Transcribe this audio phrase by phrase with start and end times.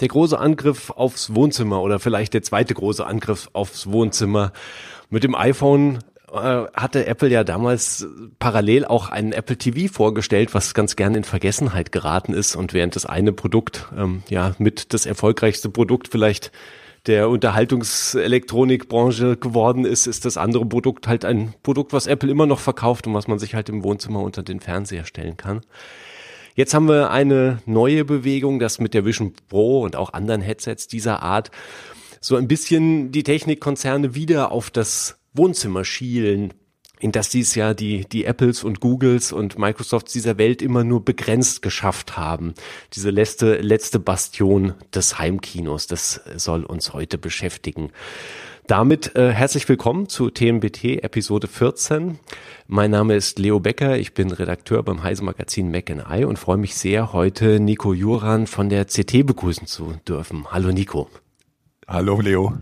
[0.00, 4.52] Der große Angriff aufs Wohnzimmer oder vielleicht der zweite große Angriff aufs Wohnzimmer.
[5.08, 6.00] Mit dem iPhone
[6.32, 8.06] äh, hatte Apple ja damals
[8.38, 12.96] parallel auch einen Apple TV vorgestellt, was ganz gern in Vergessenheit geraten ist und während
[12.96, 16.52] das eine Produkt ähm, ja mit das erfolgreichste Produkt vielleicht
[17.06, 22.58] der Unterhaltungselektronikbranche geworden ist, ist das andere Produkt halt ein Produkt, was Apple immer noch
[22.58, 25.60] verkauft und was man sich halt im Wohnzimmer unter den Fernseher stellen kann.
[26.56, 30.88] Jetzt haben wir eine neue Bewegung, das mit der Vision Pro und auch anderen Headsets
[30.88, 31.50] dieser Art
[32.22, 36.54] so ein bisschen die Technikkonzerne wieder auf das Wohnzimmer schielen,
[36.98, 41.04] in das dies ja die, die Apples und Googles und Microsofts dieser Welt immer nur
[41.04, 42.54] begrenzt geschafft haben.
[42.94, 47.92] Diese letzte, letzte Bastion des Heimkinos, das soll uns heute beschäftigen.
[48.66, 52.18] Damit äh, herzlich willkommen zu TMBT Episode 14.
[52.66, 56.36] Mein Name ist Leo Becker, ich bin Redakteur beim Heise Magazin Mac and I und
[56.36, 60.50] freue mich sehr, heute Nico Juran von der CT begrüßen zu dürfen.
[60.50, 61.08] Hallo Nico.
[61.86, 62.54] Hallo Leo.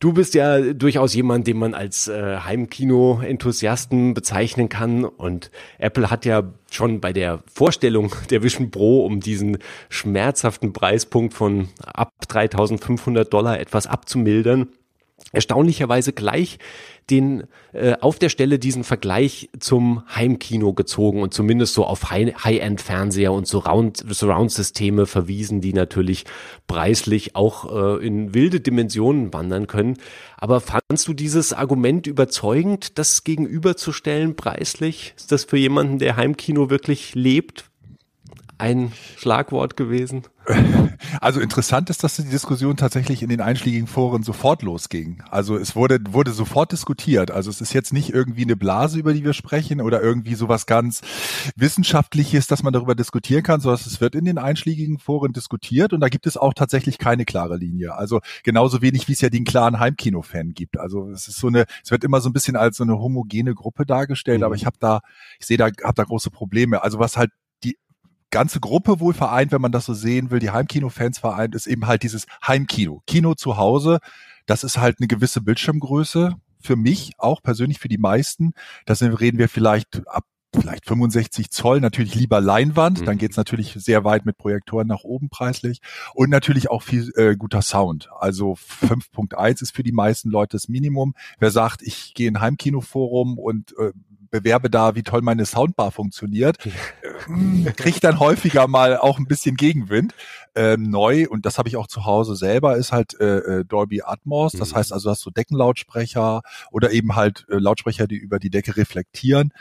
[0.00, 5.04] Du bist ja durchaus jemand, den man als äh, Heimkino-Enthusiasten bezeichnen kann.
[5.04, 9.58] Und Apple hat ja schon bei der Vorstellung der Vision Pro, um diesen
[9.90, 14.68] schmerzhaften Preispunkt von ab 3500 Dollar etwas abzumildern,
[15.32, 16.58] erstaunlicherweise gleich
[17.10, 23.32] den äh, auf der Stelle diesen Vergleich zum Heimkino gezogen und zumindest so auf High-End-Fernseher
[23.32, 26.24] und Surround-Systeme verwiesen, die natürlich
[26.66, 29.98] preislich auch äh, in wilde Dimensionen wandern können.
[30.36, 35.14] Aber fandst du dieses Argument überzeugend, das gegenüberzustellen preislich?
[35.16, 37.70] Ist das für jemanden, der Heimkino wirklich lebt,
[38.58, 40.22] ein Schlagwort gewesen?
[41.20, 45.22] Also interessant ist, dass die Diskussion tatsächlich in den einschlägigen Foren sofort losging.
[45.30, 47.30] Also es wurde, wurde sofort diskutiert.
[47.30, 50.66] Also es ist jetzt nicht irgendwie eine Blase, über die wir sprechen oder irgendwie sowas
[50.66, 51.02] ganz
[51.56, 56.00] Wissenschaftliches, dass man darüber diskutieren kann, sondern es wird in den einschlägigen Foren diskutiert und
[56.00, 57.94] da gibt es auch tatsächlich keine klare Linie.
[57.94, 60.78] Also genauso wenig, wie es ja den klaren Heimkino-Fan gibt.
[60.78, 63.54] Also es ist so eine, es wird immer so ein bisschen als so eine homogene
[63.54, 64.44] Gruppe dargestellt, mhm.
[64.44, 65.00] aber ich habe da,
[65.38, 66.82] ich sehe da, habe da große Probleme.
[66.82, 67.30] Also was halt
[68.36, 71.86] ganze Gruppe wohl vereint, wenn man das so sehen will, die Heimkino-Fans vereint, ist eben
[71.86, 73.02] halt dieses Heimkino.
[73.06, 73.98] Kino zu Hause,
[74.44, 76.34] das ist halt eine gewisse Bildschirmgröße.
[76.60, 78.52] Für mich, auch persönlich für die meisten.
[78.84, 80.24] Da reden wir vielleicht ab
[80.54, 83.04] vielleicht 65 Zoll, natürlich lieber Leinwand, mhm.
[83.04, 85.80] dann geht's natürlich sehr weit mit Projektoren nach oben preislich
[86.14, 88.08] und natürlich auch viel äh, guter Sound.
[88.18, 91.14] Also 5.1 ist für die meisten Leute das Minimum.
[91.38, 93.92] Wer sagt, ich gehe in ein Heimkinoforum und äh,
[94.30, 99.56] bewerbe da, wie toll meine Soundbar funktioniert, äh, kriege dann häufiger mal auch ein bisschen
[99.56, 100.14] Gegenwind.
[100.54, 104.02] Ähm, neu, und das habe ich auch zu Hause selber, ist halt äh, äh Dolby
[104.02, 104.52] Atmos.
[104.52, 104.76] Das mhm.
[104.76, 109.52] heißt also, hast du Deckenlautsprecher oder eben halt äh, Lautsprecher, die über die Decke reflektieren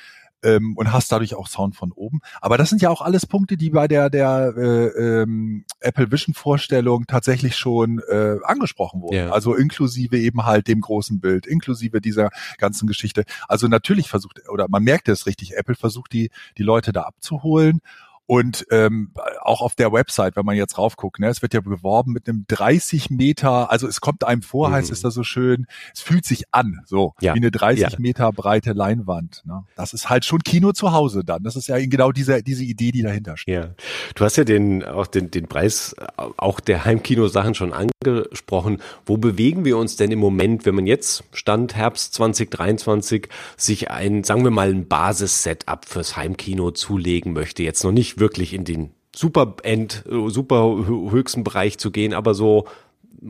[0.45, 2.21] ähm, und hast dadurch auch Sound von oben.
[2.39, 6.33] Aber das sind ja auch alles Punkte, die bei der der äh, ähm, Apple Vision
[6.33, 9.15] Vorstellung tatsächlich schon äh, angesprochen wurden.
[9.15, 9.31] Ja.
[9.31, 13.23] Also inklusive eben halt dem großen Bild, inklusive dieser ganzen Geschichte.
[13.47, 17.81] Also natürlich versucht oder man merkt es richtig, Apple versucht die die Leute da abzuholen
[18.27, 22.11] und ähm, auch auf der Website, wenn man jetzt raufguckt, ne, es wird ja beworben
[22.11, 24.73] mit einem 30 Meter, also es kommt einem vor, mhm.
[24.73, 27.35] heißt es da so schön, es fühlt sich an, so ja.
[27.35, 27.89] wie eine 30 ja.
[27.99, 29.43] Meter breite Leinwand.
[29.45, 29.63] Ne?
[29.75, 31.43] Das ist halt schon Kino zu Hause dann.
[31.43, 33.55] Das ist ja genau diese, diese Idee, die dahinter steht.
[33.55, 33.69] Ja.
[34.15, 35.95] Du hast ja den, auch den, den Preis
[36.37, 38.81] auch der Heimkino-Sachen schon angesprochen.
[39.05, 44.23] Wo bewegen wir uns denn im Moment, wenn man jetzt Stand Herbst 2023 sich ein,
[44.23, 47.61] sagen wir mal, ein Basis-Setup fürs Heimkino zulegen möchte?
[47.61, 52.65] Jetzt noch nicht wirklich in den super End, super höchsten Bereich zu gehen, aber so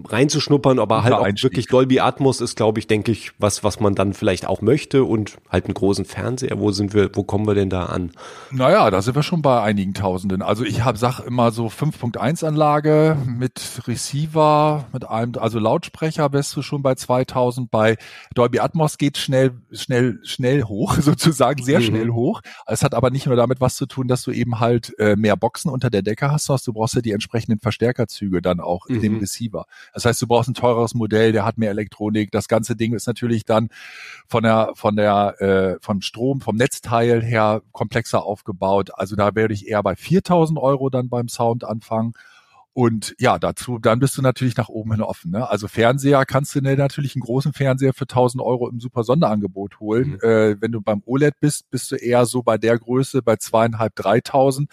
[0.04, 3.96] reinzuschnuppern, aber halt auch wirklich Dolby Atmos ist, glaube ich, denke ich, was, was man
[3.96, 6.60] dann vielleicht auch möchte und halt einen großen Fernseher.
[6.60, 8.12] Wo sind wir, wo kommen wir denn da an?
[8.52, 10.42] Naja, da sind wir schon bei einigen Tausenden.
[10.42, 16.56] Also ich habe, sag immer so 5.1 Anlage mit Receiver, mit einem, also Lautsprecher bist
[16.56, 17.72] du schon bei 2000.
[17.72, 17.98] Bei
[18.34, 21.84] Dolby Atmos geht schnell, schnell, schnell hoch, sozusagen sehr mhm.
[21.84, 22.42] schnell hoch.
[22.68, 25.38] Es hat aber nicht nur damit was zu tun, dass du eben halt äh, mehr
[25.38, 28.96] Boxen unter der Decke hast, sondern du brauchst ja die entsprechenden Verstärkerzüge dann auch mhm.
[28.96, 29.20] in dem mhm.
[29.20, 29.66] Receiver.
[29.94, 32.32] Das heißt, du brauchst ein teureres Modell, der hat mehr Elektronik.
[32.32, 33.70] Das ganze Ding ist natürlich dann
[34.28, 38.92] von der, von der, äh, vom Strom, vom Netzteil her komplexer aufgebaut.
[38.94, 42.14] Also da werde ich eher bei 4000 Euro dann beim Sound anfangen.
[42.78, 45.32] Und ja, dazu, dann bist du natürlich nach oben hin offen.
[45.32, 45.50] Ne?
[45.50, 50.20] Also Fernseher kannst du natürlich einen großen Fernseher für 1000 Euro im super Sonderangebot holen.
[50.22, 50.30] Mhm.
[50.30, 53.96] Äh, wenn du beim OLED bist, bist du eher so bei der Größe bei zweieinhalb,
[53.96, 54.70] dreitausend.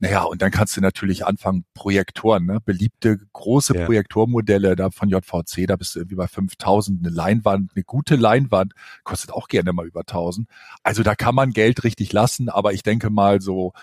[0.00, 2.58] Naja, und dann kannst du natürlich anfangen, Projektoren, ne?
[2.60, 3.84] beliebte große ja.
[3.86, 7.06] Projektormodelle da von JVC, da bist du irgendwie bei 5000.
[7.06, 8.72] Eine Leinwand, eine gute Leinwand,
[9.04, 10.48] kostet auch gerne mal über 1000.
[10.82, 13.74] Also da kann man Geld richtig lassen, aber ich denke mal so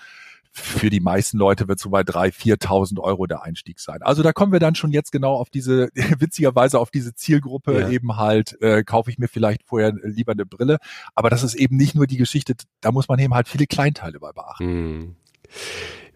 [0.52, 4.02] für die meisten Leute wird so bei drei, 4.000 Euro der Einstieg sein.
[4.02, 5.90] Also da kommen wir dann schon jetzt genau auf diese,
[6.20, 7.90] witzigerweise auf diese Zielgruppe ja.
[7.90, 10.78] eben halt, äh, kaufe ich mir vielleicht vorher lieber eine Brille.
[11.16, 14.20] Aber das ist eben nicht nur die Geschichte, da muss man eben halt viele Kleinteile
[14.20, 14.66] bei beachten.
[14.66, 15.16] Hm.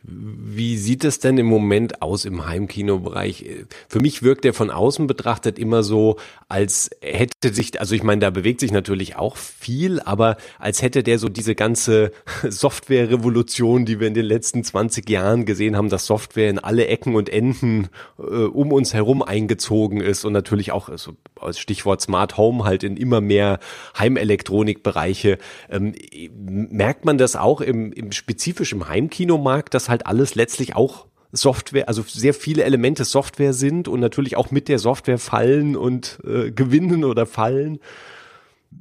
[0.07, 3.45] Wie sieht es denn im Moment aus im Heimkinobereich?
[3.87, 6.17] Für mich wirkt der von außen betrachtet immer so,
[6.47, 11.01] als hätte sich, also ich meine, da bewegt sich natürlich auch viel, aber als hätte
[11.01, 12.11] der so diese ganze
[12.47, 17.15] Software-Revolution, die wir in den letzten 20 Jahren gesehen haben, dass Software in alle Ecken
[17.15, 17.87] und Enden
[18.19, 22.83] äh, um uns herum eingezogen ist und natürlich auch also als Stichwort Smart Home halt
[22.83, 23.59] in immer mehr
[23.97, 25.37] Heimelektronikbereiche.
[25.69, 25.93] Ähm,
[26.37, 31.87] merkt man das auch im, im spezifisch im Heimkinomarkt, dass halt alles letztlich auch Software,
[31.87, 36.51] also sehr viele Elemente Software sind und natürlich auch mit der Software fallen und äh,
[36.51, 37.79] gewinnen oder fallen.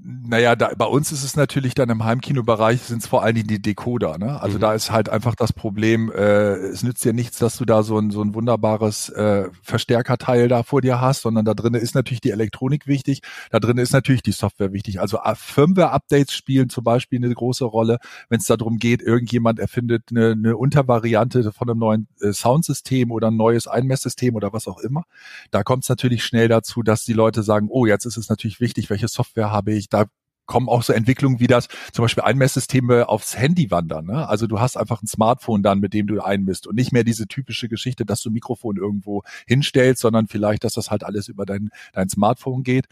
[0.03, 3.49] Naja, da, bei uns ist es natürlich dann im Heimkinobereich sind es vor allen Dingen
[3.49, 4.19] die Decoder.
[4.19, 4.41] Ne?
[4.41, 4.63] Also mhm.
[4.63, 7.99] da ist halt einfach das Problem, äh, es nützt dir nichts, dass du da so
[7.99, 12.21] ein, so ein wunderbares äh, Verstärkerteil da vor dir hast, sondern da drin ist natürlich
[12.21, 13.21] die Elektronik wichtig,
[13.51, 15.01] da drin ist natürlich die Software wichtig.
[15.01, 17.99] Also äh, Firmware-Updates spielen zum Beispiel eine große Rolle,
[18.29, 23.29] wenn es darum geht, irgendjemand erfindet eine, eine Untervariante von einem neuen äh, Soundsystem oder
[23.29, 25.05] ein neues Einmesssystem oder was auch immer.
[25.51, 28.61] Da kommt es natürlich schnell dazu, dass die Leute sagen, oh, jetzt ist es natürlich
[28.61, 30.07] wichtig, welche Software habe ich, da
[30.47, 34.07] kommen auch so Entwicklungen wie das, zum Beispiel Einmesssysteme aufs Handy wandern.
[34.07, 34.29] Ne?
[34.29, 37.27] Also du hast einfach ein Smartphone dann, mit dem du einmisst und nicht mehr diese
[37.27, 41.47] typische Geschichte, dass du ein Mikrofon irgendwo hinstellst, sondern vielleicht, dass das halt alles über
[41.47, 42.87] dein, dein Smartphone geht.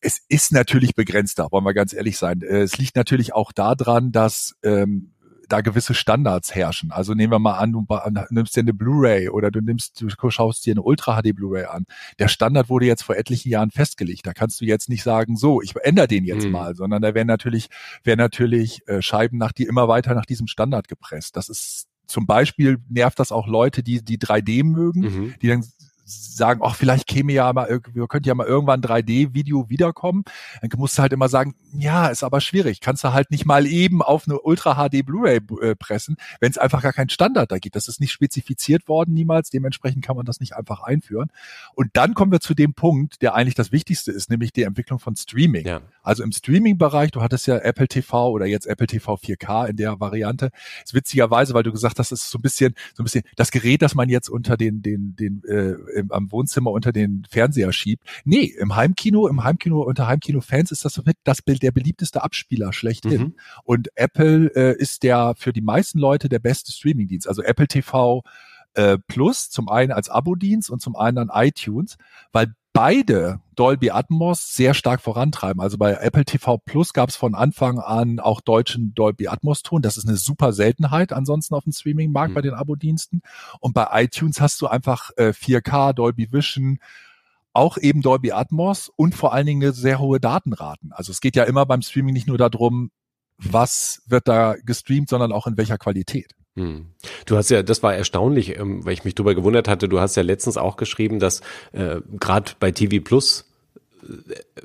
[0.00, 2.42] Es ist natürlich begrenzter, wollen wir ganz ehrlich sein.
[2.42, 5.13] Äh, es liegt natürlich auch daran, dass ähm,
[5.48, 6.90] da gewisse Standards herrschen.
[6.90, 7.86] Also nehmen wir mal an, du
[8.30, 11.86] nimmst dir eine Blu-ray oder du nimmst, du schaust dir eine Ultra HD Blu-ray an.
[12.18, 14.26] Der Standard wurde jetzt vor etlichen Jahren festgelegt.
[14.26, 16.52] Da kannst du jetzt nicht sagen, so, ich ändere den jetzt mhm.
[16.52, 17.68] mal, sondern da werden natürlich,
[18.02, 21.36] werden natürlich äh, Scheiben nach die immer weiter nach diesem Standard gepresst.
[21.36, 25.34] Das ist zum Beispiel nervt das auch Leute, die die 3D mögen, mhm.
[25.40, 25.64] die dann
[26.04, 30.24] sagen, ach, vielleicht käme ja mal, wir könnte ja mal irgendwann 3D-Video wiederkommen.
[30.60, 32.80] Dann musst du halt immer sagen, ja, ist aber schwierig.
[32.80, 36.58] Kannst du halt nicht mal eben auf eine Ultra HD Blu-ray äh, pressen, wenn es
[36.58, 37.76] einfach gar keinen Standard da gibt.
[37.76, 39.50] Das ist nicht spezifiziert worden niemals.
[39.50, 41.30] Dementsprechend kann man das nicht einfach einführen.
[41.74, 44.98] Und dann kommen wir zu dem Punkt, der eigentlich das Wichtigste ist, nämlich die Entwicklung
[44.98, 45.66] von Streaming.
[45.66, 45.80] Ja.
[46.02, 50.00] Also im Streaming-Bereich, du hattest ja Apple TV oder jetzt Apple TV 4K in der
[50.00, 50.50] Variante.
[50.84, 53.50] Ist witzigerweise, weil du gesagt hast, das ist so ein bisschen, so ein bisschen das
[53.50, 57.72] Gerät, das man jetzt unter den, den, den äh, im, am Wohnzimmer unter den Fernseher
[57.72, 58.04] schiebt.
[58.24, 62.72] Nee, im Heimkino, im Heimkino unter Heimkino-Fans ist das mit das Bild der beliebteste Abspieler
[62.72, 63.20] schlechthin.
[63.20, 63.34] Mhm.
[63.64, 67.28] Und Apple äh, ist der für die meisten Leute der beste Streamingdienst.
[67.28, 68.22] Also Apple TV
[68.74, 71.96] äh, Plus, zum einen als Abo-Dienst und zum anderen iTunes,
[72.32, 75.62] weil beide Dolby Atmos sehr stark vorantreiben.
[75.62, 79.80] Also bei Apple TV Plus gab es von Anfang an auch deutschen Dolby Atmos Ton.
[79.80, 82.34] Das ist eine super Seltenheit ansonsten auf dem Streaming-Markt mhm.
[82.34, 83.22] bei den Abo-Diensten.
[83.60, 86.80] Und bei iTunes hast du einfach äh, 4K, Dolby Vision,
[87.52, 90.92] auch eben Dolby Atmos und vor allen Dingen eine sehr hohe Datenraten.
[90.92, 92.90] Also es geht ja immer beim Streaming nicht nur darum,
[93.38, 96.34] was wird da gestreamt, sondern auch in welcher Qualität.
[96.56, 96.86] Hm.
[97.26, 100.16] Du hast ja, das war erstaunlich, ähm, weil ich mich darüber gewundert hatte, du hast
[100.16, 101.40] ja letztens auch geschrieben, dass
[101.72, 103.44] äh, gerade bei TV Plus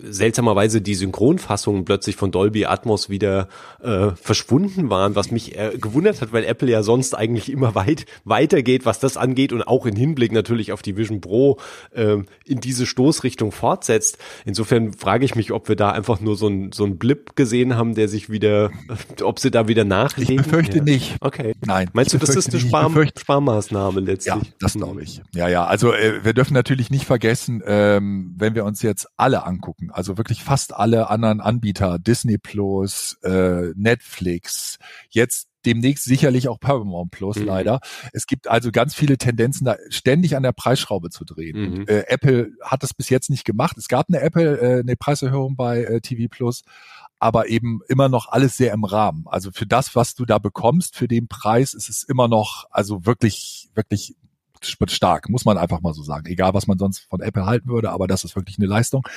[0.02, 3.48] seltsamerweise die Synchronfassungen plötzlich von Dolby Atmos wieder
[3.82, 8.06] äh, verschwunden waren, was mich äh, gewundert hat, weil Apple ja sonst eigentlich immer weit
[8.24, 11.60] weitergeht, was das angeht und auch in Hinblick natürlich auf die Vision Pro
[11.92, 14.18] äh, in diese Stoßrichtung fortsetzt.
[14.46, 17.76] Insofern frage ich mich, ob wir da einfach nur so ein so ein Blip gesehen
[17.76, 18.72] haben, der sich wieder,
[19.24, 20.36] ob sie da wieder nachlegen.
[20.36, 20.84] Ich befürchte ja.
[20.84, 21.18] nicht.
[21.22, 21.54] Okay.
[21.66, 21.90] Nein.
[21.94, 24.36] Meinst du, das ist eine Spar Sparmaßnahme letztlich?
[24.36, 25.22] Ja, das glaube ich.
[25.34, 25.66] Ja, ja.
[25.66, 30.18] Also äh, wir dürfen natürlich nicht vergessen, ähm, wenn wir uns jetzt alle angucken, also
[30.18, 34.78] wirklich fast alle anderen Anbieter, Disney Plus, äh, Netflix,
[35.10, 37.46] jetzt demnächst sicherlich auch Paramount Plus mhm.
[37.46, 37.80] leider.
[38.14, 41.80] Es gibt also ganz viele Tendenzen, da ständig an der Preisschraube zu drehen.
[41.80, 41.86] Mhm.
[41.88, 43.78] Äh, Apple hat das bis jetzt nicht gemacht.
[43.78, 46.64] Es gab eine Apple, äh, eine Preiserhöhung bei äh, TV Plus,
[47.20, 49.26] aber eben immer noch alles sehr im Rahmen.
[49.28, 53.06] Also für das, was du da bekommst, für den Preis ist es immer noch, also
[53.06, 54.16] wirklich, wirklich
[54.62, 56.26] stark, muss man einfach mal so sagen.
[56.28, 59.08] Egal, was man sonst von Apple halten würde, aber das ist wirklich eine Leistung.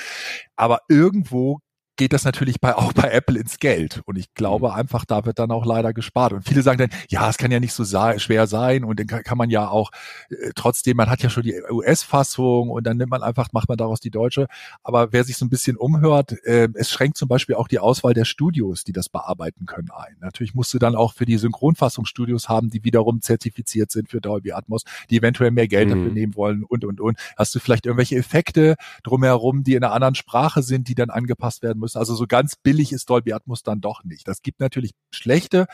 [0.55, 1.59] Aber irgendwo
[1.95, 4.01] geht das natürlich bei, auch bei Apple ins Geld.
[4.05, 4.75] Und ich glaube mhm.
[4.75, 6.33] einfach, da wird dann auch leider gespart.
[6.33, 9.37] Und viele sagen dann, ja, es kann ja nicht so schwer sein und dann kann,
[9.37, 9.91] man ja auch
[10.29, 13.77] äh, trotzdem, man hat ja schon die US-Fassung und dann nimmt man einfach, macht man
[13.77, 14.47] daraus die deutsche.
[14.83, 18.13] Aber wer sich so ein bisschen umhört, äh, es schränkt zum Beispiel auch die Auswahl
[18.13, 20.15] der Studios, die das bearbeiten können, ein.
[20.19, 24.21] Natürlich musst du dann auch für die Synchronfassung Studios haben, die wiederum zertifiziert sind für
[24.21, 25.91] Dolby Atmos, die eventuell mehr Geld mhm.
[25.91, 27.19] dafür nehmen wollen und, und, und.
[27.37, 31.61] Hast du vielleicht irgendwelche Effekte drumherum, die in einer anderen Sprache sind, die dann angepasst
[31.61, 31.97] werden müssen.
[31.97, 34.27] Also so ganz billig ist Dolby Atmos dann doch nicht.
[34.27, 35.67] Das gibt natürlich schlechte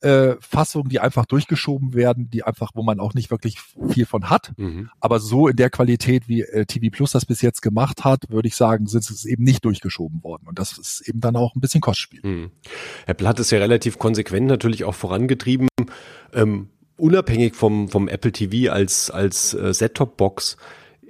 [0.00, 3.58] äh, Fassungen, die einfach durchgeschoben werden, die einfach, wo man auch nicht wirklich
[3.88, 4.52] viel von hat.
[4.56, 4.90] Mhm.
[5.00, 8.48] Aber so in der Qualität, wie äh, TV Plus das bis jetzt gemacht hat, würde
[8.48, 10.46] ich sagen, sind es eben nicht durchgeschoben worden.
[10.46, 12.20] Und das ist eben dann auch ein bisschen Kostspiel.
[12.22, 12.50] Mhm.
[13.06, 15.68] Apple hat es ja relativ konsequent natürlich auch vorangetrieben.
[16.32, 20.56] Ähm, unabhängig vom, vom Apple TV als, als äh, Set-Top-Box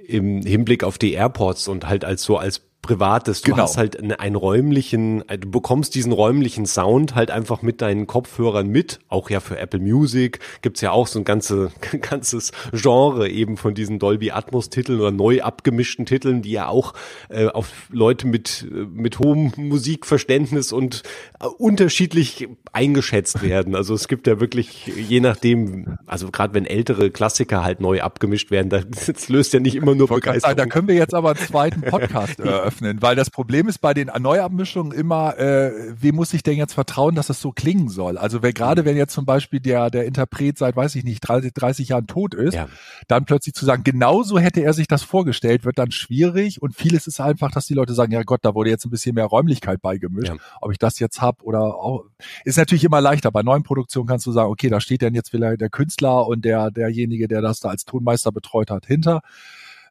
[0.07, 3.41] im Hinblick auf die AirPods und halt als so als Privates.
[3.41, 3.63] Du genau.
[3.63, 8.67] hast halt einen, einen räumlichen, du bekommst diesen räumlichen Sound halt einfach mit deinen Kopfhörern
[8.69, 8.99] mit.
[9.09, 13.73] Auch ja für Apple Music gibt's ja auch so ein ganze, ganzes Genre eben von
[13.73, 16.93] diesen Dolby Atmos Titeln oder neu abgemischten Titeln, die ja auch
[17.29, 21.03] äh, auf Leute mit, mit hohem Musikverständnis und
[21.41, 23.75] äh, unterschiedlich eingeschätzt werden.
[23.75, 28.49] Also es gibt ja wirklich, je nachdem, also gerade wenn ältere Klassiker halt neu abgemischt
[28.49, 28.69] werden,
[29.07, 30.55] das löst ja nicht immer nur Begeisterung.
[30.55, 33.93] Da können wir jetzt aber einen zweiten Podcast eröffnen öffnen, weil das Problem ist bei
[33.93, 38.17] den Neuabmischungen immer, äh, wie muss ich denn jetzt vertrauen, dass es so klingen soll?
[38.17, 41.53] Also wer, gerade wenn jetzt zum Beispiel der, der Interpret seit, weiß ich nicht, 30,
[41.53, 42.67] 30 Jahren tot ist, ja.
[43.07, 47.07] dann plötzlich zu sagen, genauso hätte er sich das vorgestellt, wird dann schwierig und vieles
[47.07, 49.81] ist einfach, dass die Leute sagen, ja Gott, da wurde jetzt ein bisschen mehr Räumlichkeit
[49.81, 50.27] beigemischt.
[50.27, 50.35] Ja.
[50.59, 52.03] Ob ich das jetzt hab oder auch,
[52.43, 53.31] ist natürlich immer leichter.
[53.31, 56.43] Bei neuen Produktionen kannst du sagen, okay, da steht dann jetzt vielleicht der Künstler und
[56.43, 59.21] der, derjenige, der das da als Tonmeister betreut hat, hinter.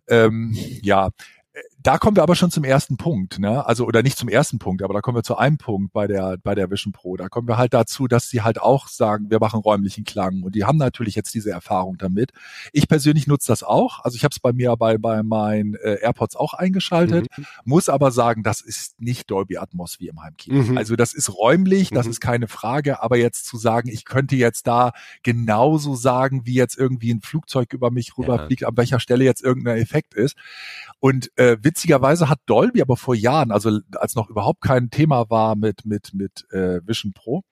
[0.09, 1.11] Ähm, ja,
[1.83, 3.65] da kommen wir aber schon zum ersten Punkt, ne?
[3.65, 6.37] Also oder nicht zum ersten Punkt, aber da kommen wir zu einem Punkt bei der
[6.43, 7.17] bei der Vision Pro.
[7.17, 10.55] Da kommen wir halt dazu, dass sie halt auch sagen, wir machen räumlichen Klang und
[10.55, 12.33] die haben natürlich jetzt diese Erfahrung damit.
[12.73, 15.99] Ich persönlich nutze das auch, also ich habe es bei mir bei bei meinen äh,
[16.03, 17.47] AirPods auch eingeschaltet, mhm.
[17.65, 20.63] muss aber sagen, das ist nicht Dolby Atmos wie im Heimkino.
[20.63, 20.79] Mhm.
[20.79, 22.13] Also das ist räumlich, das mhm.
[22.13, 26.77] ist keine Frage, aber jetzt zu sagen, ich könnte jetzt da genauso sagen, wie jetzt
[26.77, 28.69] irgendwie ein Flugzeug über mich rüberfliegt, ja.
[28.69, 30.37] an welcher Stelle jetzt irgendein Effekt ist
[31.01, 35.57] und äh, witzigerweise hat Dolby aber vor Jahren, also als noch überhaupt kein Thema war
[35.57, 37.43] mit mit mit äh, Vision Pro,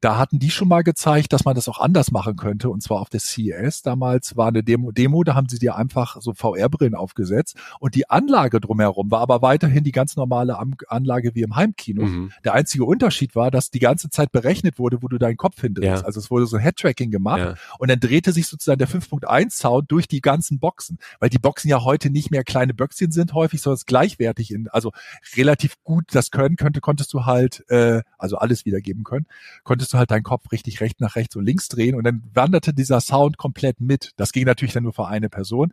[0.00, 2.70] da hatten die schon mal gezeigt, dass man das auch anders machen könnte.
[2.70, 6.20] Und zwar auf der CES damals war eine Demo, Demo da haben sie dir einfach
[6.20, 10.58] so VR-Brillen aufgesetzt und die Anlage drumherum war aber weiterhin die ganz normale
[10.88, 12.04] Anlage wie im Heimkino.
[12.04, 12.32] Mhm.
[12.44, 16.02] Der einzige Unterschied war, dass die ganze Zeit berechnet wurde, wo du deinen Kopf hindrehst.
[16.02, 16.06] Ja.
[16.06, 17.54] Also es wurde so ein Head-Tracking gemacht ja.
[17.78, 21.68] und dann drehte sich sozusagen der 5.1 Sound durch die ganzen Boxen, weil die Boxen
[21.68, 24.92] ja heute nicht mehr kleine Böckchen sind häufig, sondern es gleichwertig in, also
[25.36, 29.26] relativ gut das können könnte, konntest du halt, äh, also alles wiedergeben können
[29.64, 32.72] konntest du halt deinen Kopf richtig rechts nach rechts und links drehen und dann wanderte
[32.72, 34.12] dieser Sound komplett mit.
[34.16, 35.72] Das ging natürlich dann nur für eine Person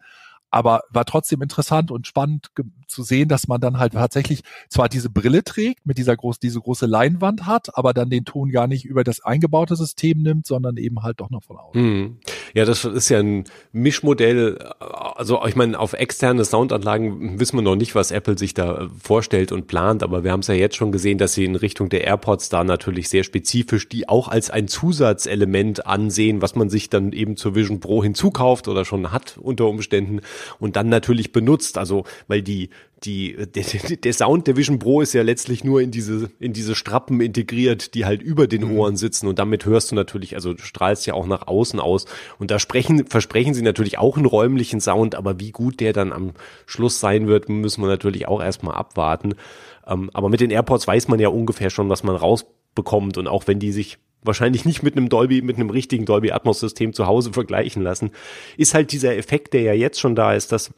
[0.49, 2.47] aber war trotzdem interessant und spannend
[2.87, 6.59] zu sehen, dass man dann halt tatsächlich zwar diese Brille trägt, mit dieser groß, diese
[6.59, 10.77] große Leinwand hat, aber dann den Ton gar nicht über das eingebaute System nimmt, sondern
[10.77, 11.81] eben halt doch noch von außen.
[11.81, 12.17] Mhm.
[12.53, 14.57] Ja, das ist ja ein Mischmodell.
[14.79, 19.51] Also ich meine, auf externe Soundanlagen wissen wir noch nicht, was Apple sich da vorstellt
[19.51, 22.05] und plant, aber wir haben es ja jetzt schon gesehen, dass sie in Richtung der
[22.05, 27.11] AirPods da natürlich sehr spezifisch die auch als ein Zusatzelement ansehen, was man sich dann
[27.11, 30.21] eben zur Vision Pro hinzukauft oder schon hat unter Umständen
[30.59, 31.77] und dann natürlich benutzt.
[31.77, 32.69] Also, weil die,
[33.03, 33.63] die, der,
[33.97, 37.93] der Sound der Vision Pro ist ja letztlich nur in diese, in diese Strappen integriert,
[37.93, 38.77] die halt über den mhm.
[38.77, 42.05] Ohren sitzen und damit hörst du natürlich, also du strahlst ja auch nach außen aus
[42.39, 46.11] und da sprechen, versprechen sie natürlich auch einen räumlichen Sound, aber wie gut der dann
[46.11, 46.31] am
[46.65, 49.35] Schluss sein wird, müssen wir natürlich auch erstmal abwarten.
[49.85, 53.47] Ähm, aber mit den AirPods weiß man ja ungefähr schon, was man rausbekommt und auch
[53.47, 57.05] wenn die sich wahrscheinlich nicht mit einem Dolby, mit einem richtigen Dolby Atmos System zu
[57.05, 58.11] Hause vergleichen lassen,
[58.57, 60.73] ist halt dieser Effekt, der ja jetzt schon da ist, dass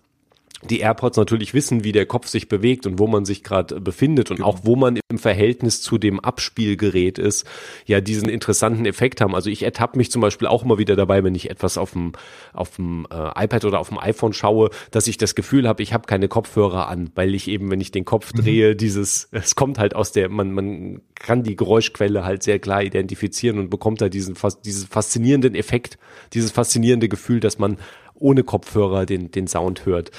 [0.64, 4.30] die AirPods natürlich wissen, wie der Kopf sich bewegt und wo man sich gerade befindet
[4.30, 4.50] und genau.
[4.50, 7.48] auch wo man im Verhältnis zu dem Abspielgerät ist,
[7.86, 9.36] ja diesen interessanten Effekt haben.
[9.36, 12.12] Also ich ertappe mich zum Beispiel auch immer wieder dabei, wenn ich etwas auf dem
[12.52, 15.94] auf dem äh, iPad oder auf dem iPhone schaue, dass ich das Gefühl habe, ich
[15.94, 18.42] habe keine Kopfhörer an, weil ich eben, wenn ich den Kopf mhm.
[18.42, 22.84] drehe, dieses, es kommt halt aus der, man man kann die Geräuschquelle halt sehr klar
[22.84, 24.36] identifizieren und bekommt da diesen
[24.66, 25.98] dieses faszinierenden Effekt,
[26.34, 27.78] dieses faszinierende Gefühl, dass man
[28.20, 30.12] ohne Kopfhörer den, den Sound hört.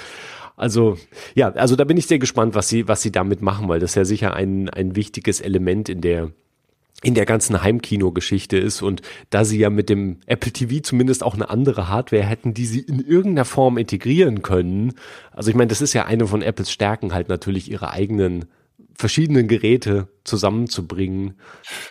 [0.57, 0.97] Also
[1.33, 3.95] ja, also da bin ich sehr gespannt, was sie, was sie damit machen, weil das
[3.95, 6.31] ja sicher ein, ein wichtiges Element in der
[7.03, 11.33] in der ganzen Heimkino-Geschichte ist und da sie ja mit dem Apple TV zumindest auch
[11.33, 14.93] eine andere Hardware hätten, die sie in irgendeiner Form integrieren können.
[15.31, 18.45] Also ich meine, das ist ja eine von Apples Stärken halt natürlich ihre eigenen
[18.95, 21.35] verschiedenen Geräte zusammenzubringen.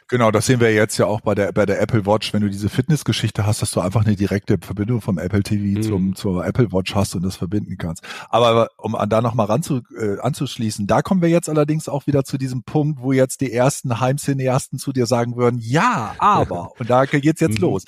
[0.08, 2.48] Genau, das sehen wir jetzt ja auch bei der bei der Apple Watch, wenn du
[2.48, 5.82] diese Fitnessgeschichte hast, dass du einfach eine direkte Verbindung vom Apple TV mhm.
[5.82, 8.04] zum zur Apple Watch hast und das verbinden kannst.
[8.28, 11.88] Aber um an da noch mal ran zu, äh, anzuschließen, da kommen wir jetzt allerdings
[11.88, 16.14] auch wieder zu diesem Punkt, wo jetzt die ersten Heimcineasten zu dir sagen würden, ja,
[16.18, 17.62] aber und da geht's jetzt mhm.
[17.62, 17.84] los.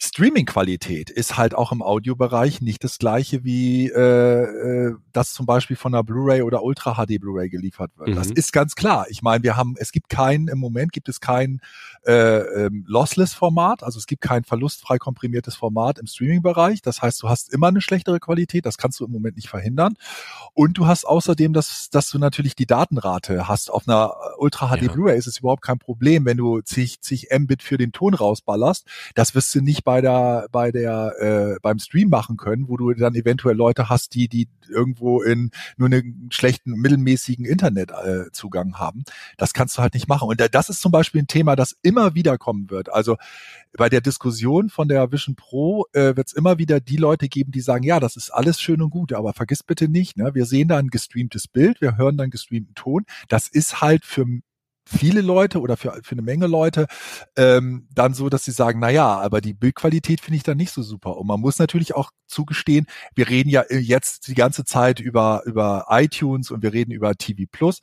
[0.00, 5.76] Streaming-Qualität ist halt auch im Audiobereich nicht das gleiche wie äh, äh, das zum Beispiel
[5.76, 8.10] von einer Blu-ray oder Ultra HD Blu-ray geliefert wird.
[8.10, 8.14] Mhm.
[8.14, 9.06] Das ist ist ganz klar.
[9.10, 11.60] Ich meine, wir haben, es gibt kein, im Moment gibt es kein
[12.08, 16.80] äh, ähm, Lossless-Format, also es gibt kein verlustfrei komprimiertes Format im Streaming-Bereich.
[16.80, 19.94] Das heißt, du hast immer eine schlechtere Qualität, das kannst du im Moment nicht verhindern.
[20.54, 23.70] Und du hast außerdem, dass, dass du natürlich die Datenrate hast.
[23.70, 24.92] Auf einer Ultra HD ja.
[24.92, 28.86] Blu-ray ist es überhaupt kein Problem, wenn du zig, zig Mbit für den Ton rausballerst.
[29.14, 32.94] Das wirst du nicht bei der, bei der, äh, beim Stream machen können, wo du
[32.94, 39.04] dann eventuell Leute hast, die, die irgendwo in nur einen schlechten, mittelmäßigen Internetzugang äh, haben.
[39.36, 40.26] Das kannst du halt nicht machen.
[40.26, 42.92] Und das ist zum Beispiel ein Thema, das immer wieder kommen wird.
[42.92, 43.16] Also
[43.76, 47.52] bei der Diskussion von der Vision Pro äh, wird es immer wieder die Leute geben,
[47.52, 50.46] die sagen, ja, das ist alles schön und gut, aber vergiss bitte nicht, ne, wir
[50.46, 53.04] sehen da ein gestreamtes Bild, wir hören dann gestreamten Ton.
[53.28, 54.26] Das ist halt für
[54.88, 56.86] viele Leute oder für, für eine Menge Leute
[57.36, 60.72] ähm, dann so, dass sie sagen, na ja, aber die Bildqualität finde ich dann nicht
[60.72, 61.18] so super.
[61.18, 65.86] Und man muss natürlich auch zugestehen, wir reden ja jetzt die ganze Zeit über, über
[65.90, 67.80] iTunes und wir reden über TV Plus.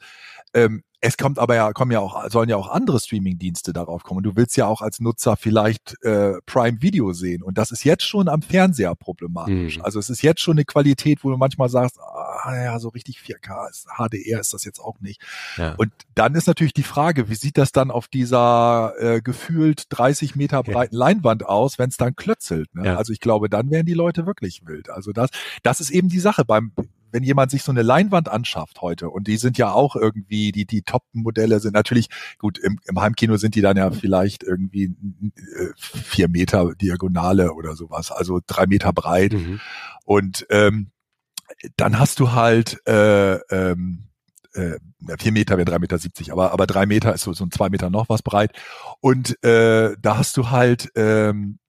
[0.53, 4.23] Ähm, es kommt aber ja, kommen ja auch, sollen ja auch andere Streaming-Dienste darauf kommen.
[4.23, 7.43] Du willst ja auch als Nutzer vielleicht äh, Prime Video sehen.
[7.43, 9.77] Und das ist jetzt schon am Fernseher problematisch.
[9.77, 9.83] Mhm.
[9.83, 13.19] Also es ist jetzt schon eine Qualität, wo du manchmal sagst, ah, ja, so richtig
[13.19, 15.21] 4K ist, HDR ist das jetzt auch nicht.
[15.57, 15.75] Ja.
[15.75, 20.35] Und dann ist natürlich die Frage, wie sieht das dann auf dieser äh, gefühlt 30
[20.35, 20.99] Meter breiten ja.
[20.99, 22.73] Leinwand aus, wenn es dann klötzelt?
[22.73, 22.87] Ne?
[22.87, 22.97] Ja.
[22.97, 24.89] Also ich glaube, dann wären die Leute wirklich wild.
[24.89, 25.29] Also das,
[25.61, 26.71] das ist eben die Sache beim
[27.15, 30.65] wenn jemand sich so eine Leinwand anschafft heute und die sind ja auch irgendwie, die,
[30.65, 35.69] die Top-Modelle sind natürlich, gut, im, im Heimkino sind die dann ja vielleicht irgendwie äh,
[35.77, 39.31] vier Meter Diagonale oder sowas, also drei Meter breit.
[39.31, 39.61] Mhm.
[40.03, 40.91] Und ähm,
[41.77, 44.09] dann hast du halt äh, ähm,
[44.53, 44.77] äh,
[45.17, 47.69] vier Meter wäre drei Meter, siebzig, aber aber drei Meter ist so, so ein zwei
[47.69, 48.51] Meter noch was breit.
[48.99, 51.59] Und äh, da hast du halt ähm,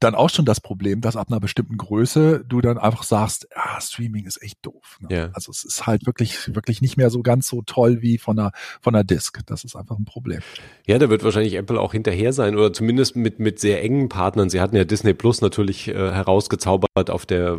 [0.00, 3.80] dann auch schon das Problem, dass ab einer bestimmten Größe du dann einfach sagst, ah,
[3.80, 4.98] Streaming ist echt doof.
[5.00, 5.16] Ne?
[5.16, 5.30] Ja.
[5.32, 8.52] Also es ist halt wirklich, wirklich nicht mehr so ganz so toll wie von einer,
[8.80, 9.40] von einer Disk.
[9.46, 10.40] Das ist einfach ein Problem.
[10.86, 14.50] Ja, da wird wahrscheinlich Apple auch hinterher sein oder zumindest mit, mit sehr engen Partnern.
[14.50, 17.58] Sie hatten ja Disney Plus natürlich äh, herausgezaubert auf der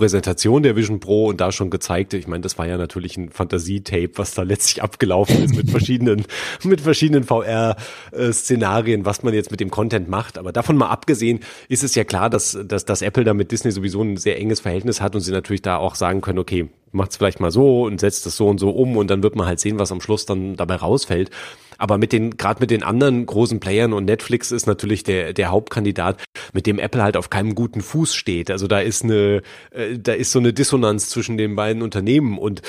[0.00, 3.28] Präsentation der Vision Pro und da schon gezeigt, ich meine, das war ja natürlich ein
[3.28, 6.24] Fantasietape, was da letztlich abgelaufen ist mit verschiedenen,
[6.64, 10.38] mit verschiedenen VR-Szenarien, was man jetzt mit dem Content macht.
[10.38, 13.72] Aber davon mal abgesehen, ist es ja klar, dass, dass, dass Apple da mit Disney
[13.72, 17.10] sowieso ein sehr enges Verhältnis hat und sie natürlich da auch sagen können, okay, macht
[17.10, 19.46] es vielleicht mal so und setzt es so und so um und dann wird man
[19.46, 21.30] halt sehen, was am Schluss dann dabei rausfällt.
[21.80, 25.50] Aber mit den, gerade mit den anderen großen Playern und Netflix ist natürlich der, der
[25.50, 28.50] Hauptkandidat, mit dem Apple halt auf keinem guten Fuß steht.
[28.50, 29.40] Also da ist eine,
[29.70, 32.60] äh, da ist so eine Dissonanz zwischen den beiden Unternehmen und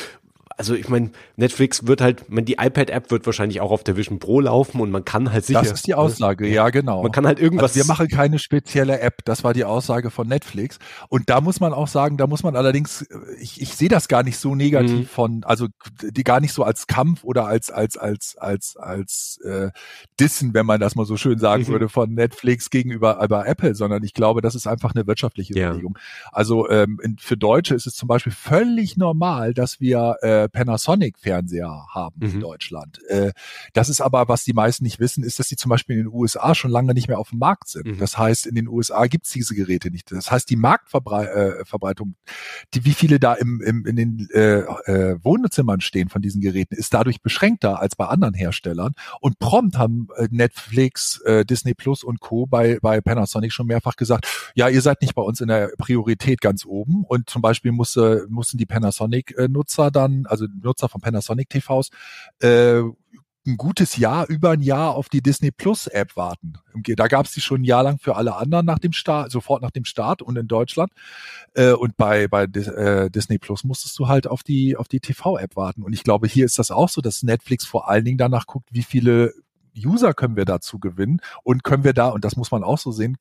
[0.62, 4.20] also ich meine, Netflix wird halt, man, die iPad-App wird wahrscheinlich auch auf der Vision
[4.20, 5.60] Pro laufen und man kann halt sicher.
[5.60, 7.02] Das ist die Aussage, ja, genau.
[7.02, 7.72] Man kann halt irgendwas.
[7.72, 10.78] Also wir machen keine spezielle App, das war die Aussage von Netflix.
[11.10, 13.08] Und da muss man auch sagen, da muss man allerdings,
[13.40, 15.06] ich, ich sehe das gar nicht so negativ mhm.
[15.06, 15.68] von, also
[16.04, 19.72] die gar nicht so als Kampf oder als, als, als, als, als äh,
[20.20, 21.68] Dissen, wenn man das mal so schön sagen mhm.
[21.70, 25.70] würde, von Netflix gegenüber über Apple, sondern ich glaube, das ist einfach eine wirtschaftliche ja.
[25.70, 25.98] Überlegung.
[26.32, 32.16] Also ähm, für Deutsche ist es zum Beispiel völlig normal, dass wir äh, Panasonic-Fernseher haben
[32.20, 32.34] mhm.
[32.34, 33.00] in Deutschland.
[33.08, 33.32] Äh,
[33.74, 36.14] das ist aber, was die meisten nicht wissen, ist, dass die zum Beispiel in den
[36.14, 37.86] USA schon lange nicht mehr auf dem Markt sind.
[37.86, 37.98] Mhm.
[37.98, 40.12] Das heißt, in den USA gibt es diese Geräte nicht.
[40.12, 42.32] Das heißt, die Marktverbreitung, äh,
[42.74, 46.76] die, wie viele da im, im, in den äh, äh, Wohnzimmern stehen von diesen Geräten,
[46.76, 48.94] ist dadurch beschränkter als bei anderen Herstellern.
[49.20, 52.46] Und prompt haben äh, Netflix, äh, Disney Plus und Co.
[52.46, 56.42] bei, bei Panasonic schon mehrfach gesagt, ja, ihr seid nicht bei uns in der Priorität
[56.42, 57.04] ganz oben.
[57.04, 61.90] Und zum Beispiel musste, mussten die Panasonic-Nutzer dann, also Nutzer von Panasonic TVs,
[62.42, 62.82] äh,
[63.46, 66.54] ein gutes Jahr, über ein Jahr auf die Disney Plus App warten.
[66.96, 69.64] Da gab es die schon ein Jahr lang für alle anderen nach dem Start, sofort
[69.64, 70.92] nach dem Start und in Deutschland.
[71.54, 75.56] Äh, und bei, bei äh, Disney Plus musstest du halt auf die, auf die TV-App
[75.56, 75.82] warten.
[75.82, 78.70] Und ich glaube, hier ist das auch so, dass Netflix vor allen Dingen danach guckt,
[78.72, 79.34] wie viele
[79.76, 82.92] User können wir dazu gewinnen und können wir da, und das muss man auch so
[82.92, 83.18] sehen,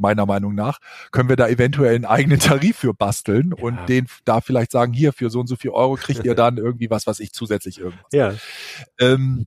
[0.00, 0.78] meiner Meinung nach,
[1.10, 3.62] können wir da eventuell einen eigenen Tarif für basteln ja.
[3.62, 6.56] und den da vielleicht sagen, hier für so und so viel Euro kriegt ihr dann
[6.56, 8.12] irgendwie was, was ich zusätzlich irgendwas.
[8.12, 8.34] Ja.
[8.98, 9.46] Ähm,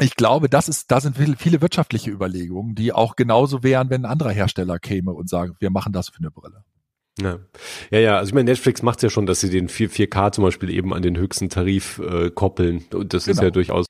[0.00, 4.10] ich glaube, das ist, da sind viele wirtschaftliche Überlegungen, die auch genauso wären, wenn ein
[4.10, 6.64] anderer Hersteller käme und sagt, wir machen das für eine Brille.
[7.20, 7.40] Ja.
[7.90, 10.32] ja, ja, also ich meine, Netflix macht es ja schon, dass sie den 4, 4K
[10.32, 12.86] zum Beispiel eben an den höchsten Tarif äh, koppeln.
[12.92, 13.34] Und das genau.
[13.34, 13.86] ist ja durchaus,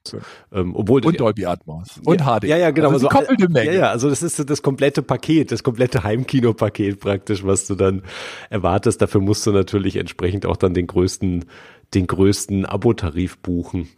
[0.52, 1.04] ähm, obwohl.
[1.04, 2.00] Und Dolby Atmos.
[2.04, 2.44] Und ja, HD.
[2.44, 2.90] Ja, ja, genau.
[2.90, 3.32] Also, also.
[3.54, 8.02] Ja, ja, also das ist das komplette Paket, das komplette Heimkino-Paket praktisch, was du dann
[8.50, 9.00] erwartest.
[9.00, 11.44] Dafür musst du natürlich entsprechend auch dann den größten,
[11.94, 13.88] den größten Abo-Tarif buchen.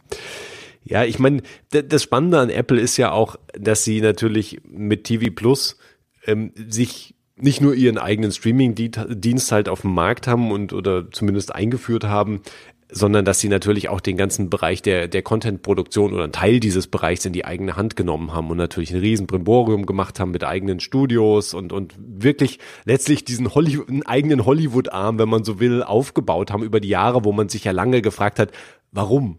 [0.82, 5.30] Ja, ich meine, das Spannende an Apple ist ja auch, dass sie natürlich mit TV
[5.34, 5.78] Plus
[6.26, 11.54] ähm, sich nicht nur ihren eigenen Streaming-Dienst halt auf dem Markt haben und oder zumindest
[11.54, 12.42] eingeführt haben,
[12.90, 16.86] sondern dass sie natürlich auch den ganzen Bereich der, der Content-Produktion oder einen Teil dieses
[16.86, 20.44] Bereichs in die eigene Hand genommen haben und natürlich ein riesen Brimborium gemacht haben mit
[20.44, 25.82] eigenen Studios und, und wirklich letztlich diesen Hollywood, einen eigenen Hollywood-Arm, wenn man so will,
[25.82, 28.52] aufgebaut haben über die Jahre, wo man sich ja lange gefragt hat,
[28.92, 29.38] warum?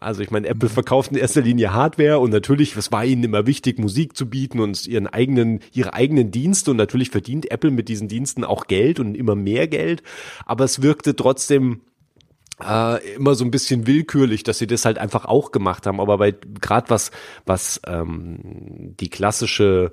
[0.00, 3.46] Also ich meine, Apple verkauft in erster Linie Hardware und natürlich, es war ihnen immer
[3.46, 6.72] wichtig, Musik zu bieten und ihren eigenen, ihre eigenen Dienste.
[6.72, 10.02] Und natürlich verdient Apple mit diesen Diensten auch Geld und immer mehr Geld,
[10.46, 11.80] aber es wirkte trotzdem
[12.62, 16.00] äh, immer so ein bisschen willkürlich, dass sie das halt einfach auch gemacht haben.
[16.00, 17.10] Aber bei gerade was
[17.46, 18.38] was ähm,
[19.00, 19.90] die klassische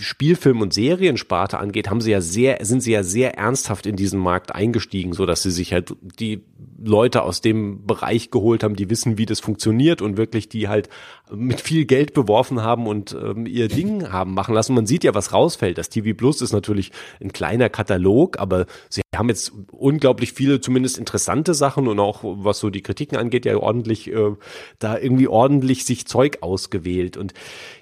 [0.00, 4.20] Spielfilm- und Seriensparte angeht, haben sie ja sehr sind sie ja sehr ernsthaft in diesen
[4.20, 6.44] Markt eingestiegen, so dass sie sich halt die
[6.82, 10.88] Leute aus dem Bereich geholt haben, die wissen, wie das funktioniert und wirklich die halt
[11.30, 14.74] mit viel Geld beworfen haben und ähm, ihr Ding haben machen lassen.
[14.74, 15.78] Man sieht ja, was rausfällt.
[15.78, 16.90] Das TV Plus ist natürlich
[17.20, 22.58] ein kleiner Katalog, aber sie haben jetzt unglaublich viele, zumindest interessante Sachen und auch was
[22.58, 24.34] so die Kritiken angeht, ja ordentlich äh,
[24.78, 27.16] da irgendwie ordentlich sich Zeug ausgewählt.
[27.16, 27.34] Und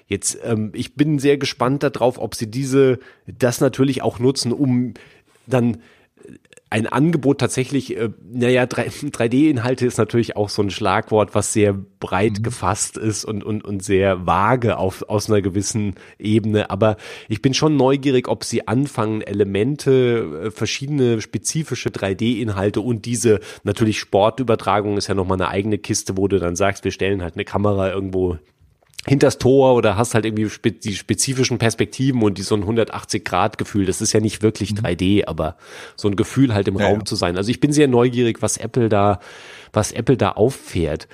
[0.07, 4.93] jetzt, ähm, ich bin sehr gespannt darauf, ob sie diese das natürlich auch nutzen, um
[5.47, 5.77] dann
[6.71, 12.39] ein Angebot tatsächlich, äh, naja, 3D-Inhalte ist natürlich auch so ein Schlagwort, was sehr breit
[12.39, 12.43] mhm.
[12.43, 16.69] gefasst ist und, und, und sehr vage auf, aus einer gewissen Ebene.
[16.69, 23.39] Aber ich bin schon neugierig, ob sie anfangen, Elemente, äh, verschiedene spezifische 3D-Inhalte und diese
[23.63, 27.33] natürlich Sportübertragung ist ja nochmal eine eigene Kiste, wo du dann sagst, wir stellen halt
[27.33, 28.37] eine Kamera irgendwo
[29.07, 33.85] hinters Tor oder hast halt irgendwie spe die spezifischen Perspektiven und die so ein 180-Grad-Gefühl.
[33.85, 35.23] Das ist ja nicht wirklich 3D, mhm.
[35.27, 35.57] aber
[35.95, 37.05] so ein Gefühl halt im ja, Raum ja.
[37.05, 37.37] zu sein.
[37.37, 39.19] Also ich bin sehr neugierig, was Apple da,
[39.73, 41.07] was Apple da auffährt.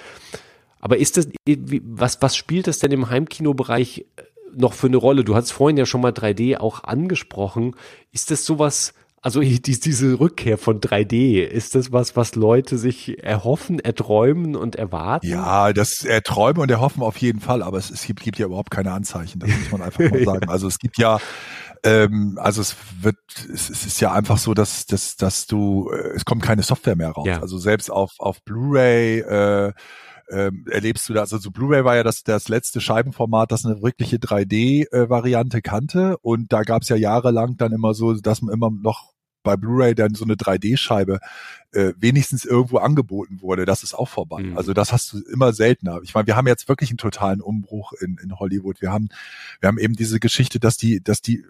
[0.80, 1.30] Aber ist das,
[1.84, 4.06] was, was spielt das denn im Heimkinobereich
[4.56, 5.24] noch für eine Rolle?
[5.24, 7.76] Du hast vorhin ja schon mal 3D auch angesprochen.
[8.12, 8.94] Ist das sowas,
[9.26, 14.76] also die, diese Rückkehr von 3D, ist das was, was Leute sich erhoffen, erträumen und
[14.76, 15.26] erwarten?
[15.26, 18.70] Ja, das erträumen und erhoffen auf jeden Fall, aber es, es gibt, gibt ja überhaupt
[18.70, 20.48] keine Anzeichen, das muss man einfach mal sagen.
[20.48, 21.18] Also es gibt ja,
[21.84, 23.18] ähm, also es wird,
[23.52, 26.96] es, es ist ja einfach so, dass, dass, dass du, äh, es kommt keine Software
[26.96, 27.26] mehr raus.
[27.26, 27.42] Ja.
[27.42, 29.74] Also selbst auf, auf Blu-ray, äh,
[30.30, 31.34] ähm, erlebst du das?
[31.34, 36.18] Also Blu-ray war ja das, das letzte Scheibenformat, das eine wirkliche 3D-Variante äh, kannte.
[36.20, 39.15] Und da gab es ja jahrelang dann immer so, dass man immer noch
[39.46, 41.20] bei Blu-ray dann so eine 3D-Scheibe
[41.72, 44.44] äh, wenigstens irgendwo angeboten wurde, das ist auch vorbei.
[44.44, 44.58] Mhm.
[44.58, 46.00] Also das hast du immer seltener.
[46.04, 48.82] Ich meine, wir haben jetzt wirklich einen totalen Umbruch in, in Hollywood.
[48.82, 49.10] Wir haben,
[49.62, 51.46] wir haben eben diese Geschichte, dass die, dass die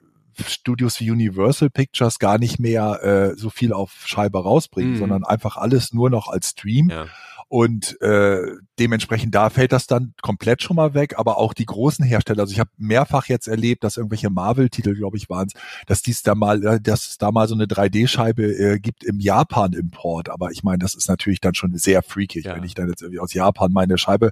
[0.48, 4.98] Studios wie Universal Pictures gar nicht mehr äh, so viel auf Scheibe rausbringen, mhm.
[4.98, 6.90] sondern einfach alles nur noch als Stream.
[6.90, 7.08] Ja.
[7.48, 8.42] Und äh,
[8.80, 12.52] dementsprechend da fällt das dann komplett schon mal weg, aber auch die großen Hersteller, also
[12.52, 15.54] ich habe mehrfach jetzt erlebt, dass irgendwelche Marvel-Titel, glaube ich, waren es,
[15.86, 19.20] dass dies da mal, äh, dass es da mal so eine 3D-Scheibe äh, gibt im
[19.20, 20.30] Japan-Import.
[20.30, 22.56] Aber ich meine, das ist natürlich dann schon sehr freakig, ja.
[22.56, 24.32] wenn ich dann jetzt irgendwie aus Japan meine Scheibe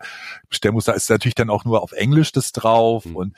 [0.49, 0.85] bestellen muss.
[0.85, 3.15] Da ist natürlich dann auch nur auf Englisch das drauf mhm.
[3.15, 3.33] und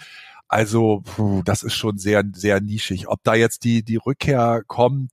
[0.47, 3.07] also, puh, das ist schon sehr, sehr nischig.
[3.07, 5.11] Ob da jetzt die, die Rückkehr kommt,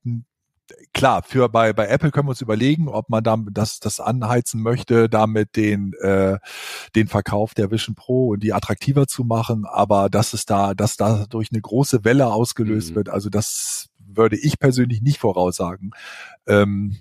[0.93, 4.61] klar, für bei, bei Apple können wir uns überlegen, ob man da das, das anheizen
[4.61, 6.37] möchte, damit den, äh,
[6.95, 10.97] den Verkauf der Vision Pro und die attraktiver zu machen, aber dass es da, dass
[10.97, 12.95] da durch eine große Welle ausgelöst mhm.
[12.95, 15.91] wird, also das würde ich persönlich nicht voraussagen.
[16.47, 16.97] Ähm,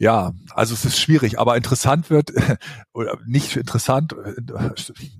[0.00, 2.32] ja, also es ist schwierig, aber interessant wird,
[2.94, 4.16] oder nicht interessant,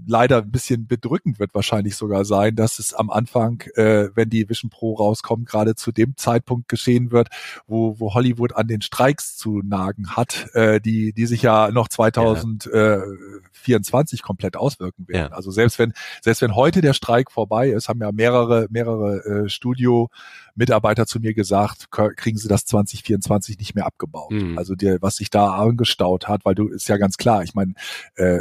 [0.07, 4.49] leider ein bisschen bedrückend wird wahrscheinlich sogar sein, dass es am Anfang, äh, wenn die
[4.49, 7.29] Vision Pro rauskommt, gerade zu dem Zeitpunkt geschehen wird,
[7.67, 11.89] wo, wo Hollywood an den Streiks zu nagen hat, äh, die, die sich ja noch
[11.89, 14.27] 2024 ja.
[14.27, 15.29] komplett auswirken werden.
[15.31, 15.37] Ja.
[15.37, 19.51] Also selbst wenn, selbst wenn heute der Streik vorbei ist, haben ja mehrere, mehrere äh,
[19.51, 20.09] Studio
[20.55, 24.31] Mitarbeiter zu mir gesagt, kriegen sie das 2024 nicht mehr abgebaut.
[24.31, 24.59] Mhm.
[24.59, 27.75] Also dir, was sich da angestaut hat, weil du ist ja ganz klar, ich meine,
[28.17, 28.39] äh,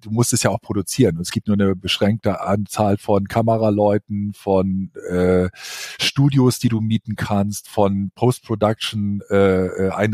[0.00, 1.16] du musst es ja auch produzieren.
[1.16, 5.48] Und es gibt nur eine beschränkte Anzahl von Kameraleuten, von äh,
[6.00, 10.08] Studios, die du mieten kannst, von Post-Production äh, äh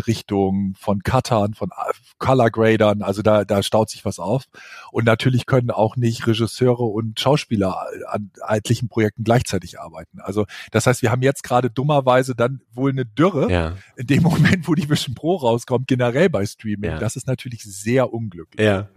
[0.78, 3.02] von Cuttern, von äh, Color Gradern.
[3.02, 4.44] Also da, da staut sich was auf.
[4.90, 10.20] Und natürlich können auch nicht Regisseure und Schauspieler an etlichen Projekten gleichzeitig arbeiten.
[10.20, 13.76] Also das heißt, wir haben jetzt gerade dummerweise dann wohl eine Dürre ja.
[13.96, 16.90] in dem Moment, wo die Vision Pro rauskommt, generell bei Streaming.
[16.90, 16.98] Ja.
[16.98, 18.64] Das ist natürlich sehr unglücklich.
[18.64, 18.88] Ja,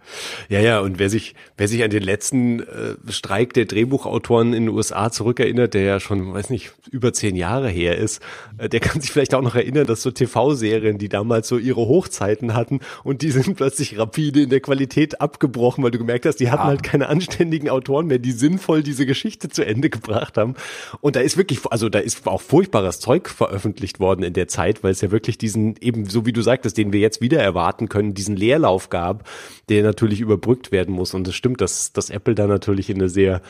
[0.50, 0.80] ja, ja.
[0.80, 5.12] Und wer sich, wer sich an den letzten äh, Streik der Drehbuchautoren in den USA
[5.12, 8.22] zurückerinnert, der ja schon, weiß nicht, über zehn Jahre her ist,
[8.58, 11.88] äh, der kann sich vielleicht auch noch erinnern, dass so TV-Serien, die damals so ihre
[11.88, 16.38] Hochzeiten hatten und die sind plötzlich rapide in der Qualität abgebrochen, weil du gemerkt hast,
[16.38, 16.68] die hatten ja.
[16.68, 20.56] halt keine anständigen Autoren mehr, die sinnvoll diese Geschichte zu Ende gebracht haben.
[21.02, 24.84] Und da ist wirklich, also da ist auch furchtbares Zeug veröffentlicht worden in der Zeit,
[24.84, 27.90] weil es ja wirklich diesen, eben so wie du sagtest, den wir jetzt wieder erwarten
[27.90, 29.28] können, diesen Leerlauf gab,
[29.70, 31.14] der natürlich überbrückt werden muss.
[31.14, 33.42] Und es stimmt, dass, dass Apple da natürlich in eine sehr,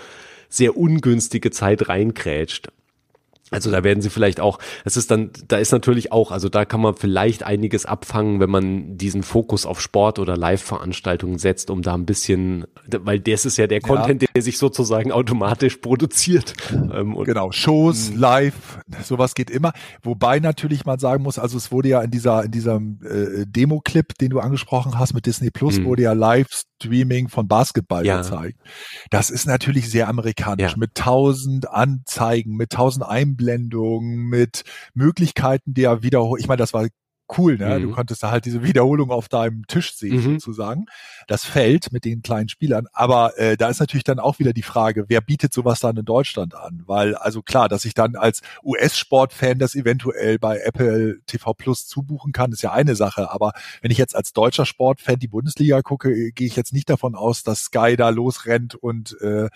[0.50, 2.70] sehr ungünstige Zeit reinkrätscht.
[3.52, 6.66] Also da werden sie vielleicht auch, es ist dann, da ist natürlich auch, also da
[6.66, 11.84] kann man vielleicht einiges abfangen, wenn man diesen Fokus auf Sport oder Live-Veranstaltungen setzt, um
[11.84, 14.28] da ein bisschen, weil das ist ja der Content, ja.
[14.34, 16.54] der sich sozusagen automatisch produziert.
[16.72, 18.20] Ähm, genau, Shows, hm.
[18.20, 19.74] Live, sowas geht immer.
[20.02, 24.18] Wobei natürlich man sagen muss, also es wurde ja in dieser, in diesem äh, Demo-Clip,
[24.18, 25.86] den du angesprochen hast mit Disney Plus, mhm.
[25.86, 26.14] wurde ja
[26.76, 28.18] Live-Streaming von Basketball ja.
[28.18, 28.60] gezeigt.
[29.10, 30.78] Das ist natürlich sehr amerikanisch, ja.
[30.78, 36.38] mit tausend Anzeigen, mit tausend Einblendungen Einblendungen, mit Möglichkeiten der Wiederholung.
[36.40, 36.88] Ich meine, das war
[37.38, 37.80] cool, ne?
[37.80, 37.84] Mhm.
[37.84, 40.40] Du konntest da halt diese Wiederholung auf deinem Tisch sehen, mhm.
[40.40, 40.86] sozusagen.
[41.28, 42.88] Das Feld mit den kleinen Spielern.
[42.94, 46.06] Aber äh, da ist natürlich dann auch wieder die Frage, wer bietet sowas dann in
[46.06, 46.84] Deutschland an?
[46.86, 52.32] Weil, also klar, dass ich dann als US-Sport-Fan das eventuell bei Apple TV Plus zubuchen
[52.32, 53.32] kann, ist ja eine Sache.
[53.32, 56.90] Aber wenn ich jetzt als deutscher Sportfan die Bundesliga gucke, äh, gehe ich jetzt nicht
[56.90, 59.50] davon aus, dass Sky da losrennt und äh,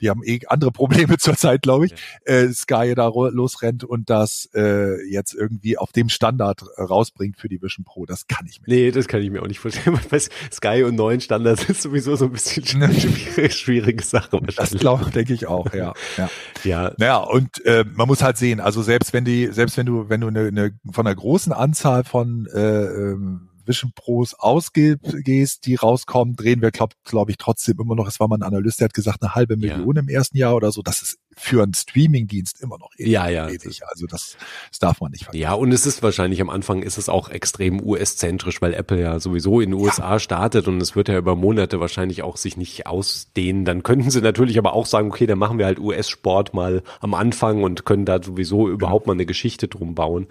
[0.00, 1.94] die haben eh andere Probleme zurzeit, glaube ich.
[2.24, 7.48] Äh, Sky da losrennt und das äh, jetzt irgendwie auf dem Standard raus bringt für
[7.48, 8.06] die Vision Pro.
[8.06, 9.98] Das kann ich mir Nee, das kann ich mir auch nicht vorstellen.
[10.10, 10.20] Weil
[10.52, 14.40] Sky und neuen Standards ist sowieso so ein bisschen schwierige, schwierige Sache.
[14.56, 15.94] Das glaube denke ich auch, ja.
[16.16, 16.30] Ja.
[16.64, 16.92] ja.
[16.98, 20.20] Naja, und äh, man muss halt sehen, also selbst wenn die, selbst wenn du, wenn
[20.20, 26.36] du eine, eine von einer großen Anzahl von äh, ähm, Vision Pros ausgehst, die rauskommen,
[26.36, 28.94] drehen wir, glaube glaub ich, trotzdem immer noch, es war mal ein Analyst, der hat
[28.94, 30.02] gesagt, eine halbe Million ja.
[30.02, 30.82] im ersten Jahr oder so.
[30.82, 33.12] Das ist für einen Streaming-Dienst immer noch ewig.
[33.12, 33.48] Ja, ja.
[33.48, 33.82] Ewig.
[33.86, 34.36] Also das,
[34.70, 35.42] das darf man nicht vergessen.
[35.42, 39.20] Ja, und es ist wahrscheinlich am Anfang ist es auch extrem US-zentrisch, weil Apple ja
[39.20, 40.18] sowieso in den USA ja.
[40.18, 43.64] startet und es wird ja über Monate wahrscheinlich auch sich nicht ausdehnen.
[43.64, 47.14] Dann könnten sie natürlich aber auch sagen, okay, dann machen wir halt US-Sport mal am
[47.14, 50.26] Anfang und können da sowieso überhaupt mal eine Geschichte drum bauen.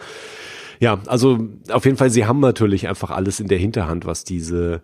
[0.80, 4.82] Ja, also auf jeden Fall, sie haben natürlich einfach alles in der Hinterhand, was diese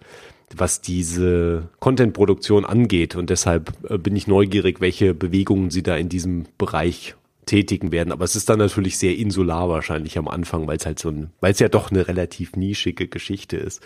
[0.56, 3.15] was diese Content-Produktion angeht.
[3.15, 8.12] Und deshalb äh, bin ich neugierig, welche Bewegungen sie da in diesem Bereich tätigen werden.
[8.12, 11.32] Aber es ist dann natürlich sehr insular wahrscheinlich am Anfang, weil es halt so ein,
[11.39, 13.82] weil es ja doch eine relativ nischige Geschichte ist.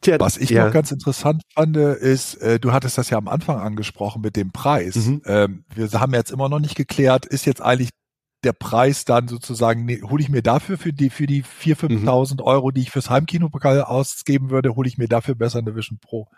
[0.00, 0.66] Tja, Was ich ja.
[0.66, 4.52] noch ganz interessant fand, ist, äh, du hattest das ja am Anfang angesprochen mit dem
[4.52, 4.96] Preis.
[4.96, 5.22] Mhm.
[5.24, 7.90] Ähm, wir haben jetzt immer noch nicht geklärt, ist jetzt eigentlich
[8.44, 12.34] der Preis dann sozusagen, nee, hole ich mir dafür für die, für die 4.000, 5.000
[12.34, 12.40] mhm.
[12.40, 16.28] Euro, die ich fürs Heimkinopokal ausgeben würde, hole ich mir dafür besser eine Vision Pro.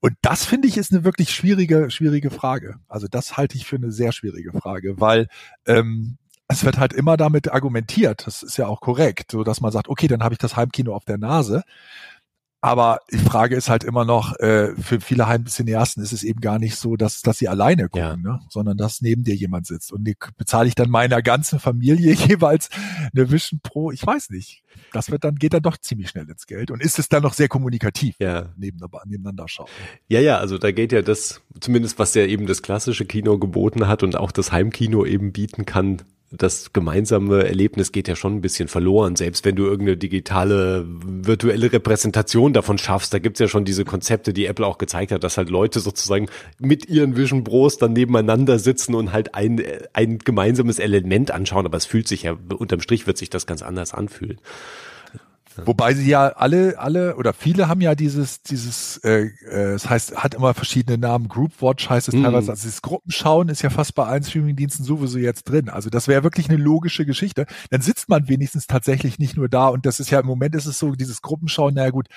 [0.00, 2.76] Und das finde ich ist eine wirklich schwierige, schwierige Frage.
[2.88, 5.28] Also das halte ich für eine sehr schwierige Frage, weil
[5.66, 6.18] ähm,
[6.48, 9.88] es wird halt immer damit argumentiert, das ist ja auch korrekt, so dass man sagt,
[9.88, 11.62] okay, dann habe ich das Heimkino auf der Nase.
[12.64, 16.60] Aber die Frage ist halt immer noch, äh, für viele Heimcineasten ist es eben gar
[16.60, 18.16] nicht so, dass, dass sie alleine gucken, ja.
[18.16, 18.40] ne?
[18.50, 19.92] sondern dass neben dir jemand sitzt.
[19.92, 22.70] Und die bezahle ich dann meiner ganzen Familie jeweils
[23.12, 23.90] eine Vision Pro.
[23.90, 24.62] Ich weiß nicht.
[24.92, 26.70] Das wird dann, geht dann doch ziemlich schnell ins Geld.
[26.70, 28.52] Und ist es dann noch sehr kommunikativ, ja.
[28.56, 29.68] nebeneinander, nebeneinander schauen.
[30.06, 33.88] Ja, ja, also da geht ja das, zumindest was ja eben das klassische Kino geboten
[33.88, 38.40] hat und auch das Heimkino eben bieten kann, das gemeinsame Erlebnis geht ja schon ein
[38.40, 43.12] bisschen verloren, selbst wenn du irgendeine digitale, virtuelle Repräsentation davon schaffst.
[43.12, 46.28] Da gibt's ja schon diese Konzepte, die Apple auch gezeigt hat, dass halt Leute sozusagen
[46.58, 51.66] mit ihren Vision Pros dann nebeneinander sitzen und halt ein, ein gemeinsames Element anschauen.
[51.66, 54.38] Aber es fühlt sich ja, unterm Strich wird sich das ganz anders anfühlen.
[55.64, 60.16] Wobei sie ja alle, alle oder viele haben ja dieses, dieses, äh, äh, es heißt,
[60.16, 61.28] hat immer verschiedene Namen.
[61.28, 62.22] Group Watch heißt es mm.
[62.22, 62.50] teilweise.
[62.50, 65.68] Also dieses Gruppenschauen ist ja fast bei allen Streamingdiensten sowieso jetzt drin.
[65.68, 67.46] Also das wäre wirklich eine logische Geschichte.
[67.70, 70.66] Dann sitzt man wenigstens tatsächlich nicht nur da und das ist ja im Moment ist
[70.66, 72.08] es so, dieses Gruppenschauen, naja gut,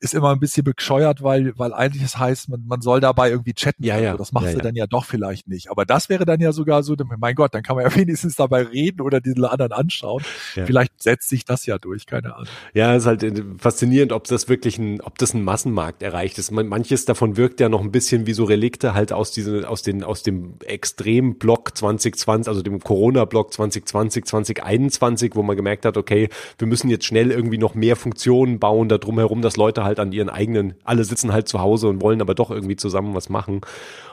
[0.00, 3.52] ist immer ein bisschen bescheuert, weil, weil eigentlich es heißt, man, man soll dabei irgendwie
[3.52, 3.82] chatten.
[3.84, 4.10] Ja, ja.
[4.10, 4.62] Also das machst ja, du ja.
[4.62, 5.70] dann ja doch vielleicht nicht.
[5.70, 8.62] Aber das wäre dann ja sogar so, mein Gott, dann kann man ja wenigstens dabei
[8.62, 10.22] reden oder den anderen anschauen.
[10.54, 10.66] Ja.
[10.66, 12.48] Vielleicht setzt sich das ja durch, keine Ahnung.
[12.74, 16.52] Ja, ist halt äh, faszinierend, ob das wirklich ein, ob das ein Massenmarkt erreicht ist.
[16.52, 20.04] Manches davon wirkt ja noch ein bisschen wie so Relikte halt aus diesen, aus den,
[20.04, 26.68] aus dem Extrem-Block 2020, also dem Corona-Block 2020, 2021, wo man gemerkt hat, okay, wir
[26.68, 30.28] müssen jetzt schnell irgendwie noch mehr Funktionen bauen da drumherum, dass Leute halt an ihren
[30.28, 33.62] eigenen, alle sitzen halt zu Hause und wollen aber doch irgendwie zusammen was machen.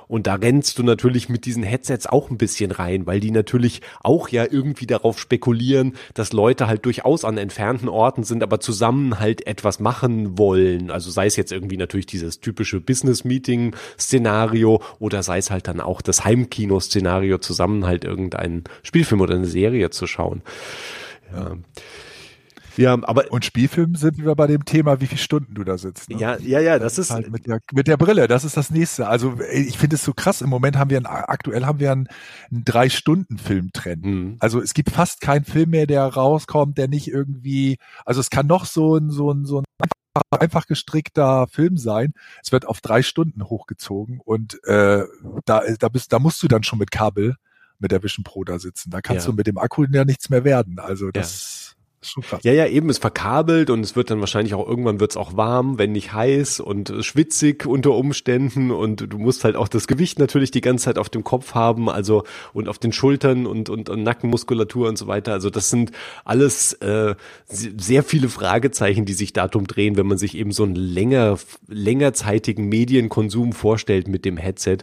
[0.08, 3.82] Und da rennst du natürlich mit diesen Headsets auch ein bisschen rein, weil die natürlich
[4.02, 9.20] auch ja irgendwie darauf spekulieren, dass Leute halt durchaus an entfernten Orten sind, aber zusammen
[9.20, 10.92] halt etwas machen wollen.
[10.92, 16.02] Also sei es jetzt irgendwie natürlich dieses typische Business-Meeting-Szenario oder sei es halt dann auch
[16.02, 20.42] das Heimkino-Szenario, zusammen halt irgendeinen Spielfilm oder eine Serie zu schauen.
[21.34, 21.58] Ja.
[22.78, 26.10] Ja, aber und Spielfilm sind wir bei dem Thema, wie viele Stunden du da sitzt.
[26.10, 26.18] Ne?
[26.18, 28.28] Ja, ja, ja, das, ist halt mit der mit der Brille.
[28.28, 29.08] Das ist das nächste.
[29.08, 30.42] Also ich finde es so krass.
[30.42, 32.08] Im Moment haben wir einen, aktuell haben wir einen,
[32.52, 34.06] einen drei Stunden Filmtrend.
[34.06, 34.38] Mhm.
[34.40, 37.78] Also es gibt fast keinen Film mehr, der rauskommt, der nicht irgendwie.
[38.06, 42.14] Also es kann noch so ein so ein so ein einfach, einfach gestrickter Film sein.
[42.44, 45.04] Es wird auf drei Stunden hochgezogen und äh,
[45.46, 47.36] da da bist da musst du dann schon mit Kabel
[47.80, 48.90] mit der Vision Pro da sitzen.
[48.90, 49.32] Da kannst ja.
[49.32, 50.80] du mit dem Akku ja nichts mehr werden.
[50.80, 51.55] Also das ja
[52.22, 52.42] krass.
[52.44, 55.78] Ja, ja, eben, es verkabelt und es wird dann wahrscheinlich auch irgendwann wird's auch warm,
[55.78, 60.52] wenn nicht heiß und schwitzig unter Umständen und du musst halt auch das Gewicht natürlich
[60.52, 64.04] die ganze Zeit auf dem Kopf haben, also und auf den Schultern und, und, und
[64.04, 65.34] Nackenmuskulatur und so weiter.
[65.34, 65.92] Also das sind
[66.24, 67.16] alles äh,
[67.48, 71.38] sehr viele Fragezeichen, die sich darum drehen, wenn man sich eben so einen länger,
[71.68, 74.80] längerzeitigen Medienkonsum vorstellt mit dem Headset.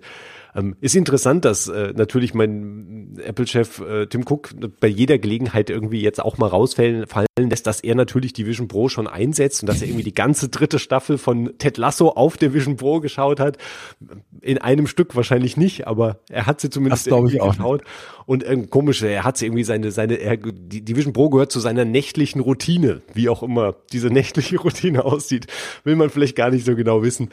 [0.55, 6.03] Ähm, ist interessant, dass äh, natürlich mein Apple-Chef äh, Tim Cook bei jeder Gelegenheit irgendwie
[6.03, 9.69] jetzt auch mal rausfallen fallen lässt, dass er natürlich die Vision Pro schon einsetzt und
[9.69, 13.41] dass er irgendwie die ganze dritte Staffel von Ted Lasso auf der Vision Pro geschaut
[13.41, 13.57] hat.
[14.43, 17.83] In einem Stück wahrscheinlich nicht, aber er hat sie zumindest das irgendwie ich geschaut.
[18.27, 21.51] Und äh, komisch, er hat sie irgendwie seine, seine, er, die, die Vision Pro gehört
[21.51, 25.47] zu seiner nächtlichen Routine, wie auch immer diese nächtliche Routine aussieht,
[25.85, 27.31] will man vielleicht gar nicht so genau wissen.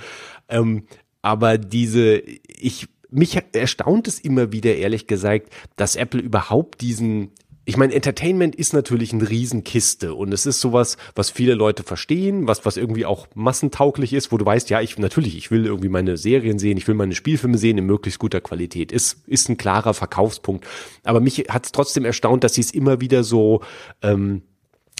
[0.48, 0.84] Ähm,
[1.22, 7.32] aber diese, ich mich erstaunt es immer wieder, ehrlich gesagt, dass Apple überhaupt diesen
[7.70, 12.48] ich meine, Entertainment ist natürlich eine Riesenkiste und es ist sowas, was viele Leute verstehen,
[12.48, 15.90] was, was irgendwie auch massentauglich ist, wo du weißt, ja, ich, natürlich, ich will irgendwie
[15.90, 18.92] meine Serien sehen, ich will meine Spielfilme sehen in möglichst guter Qualität.
[18.92, 20.66] Ist, ist ein klarer Verkaufspunkt.
[21.04, 23.62] Aber mich hat es trotzdem erstaunt, dass sie es immer wieder so,
[24.02, 24.42] ähm,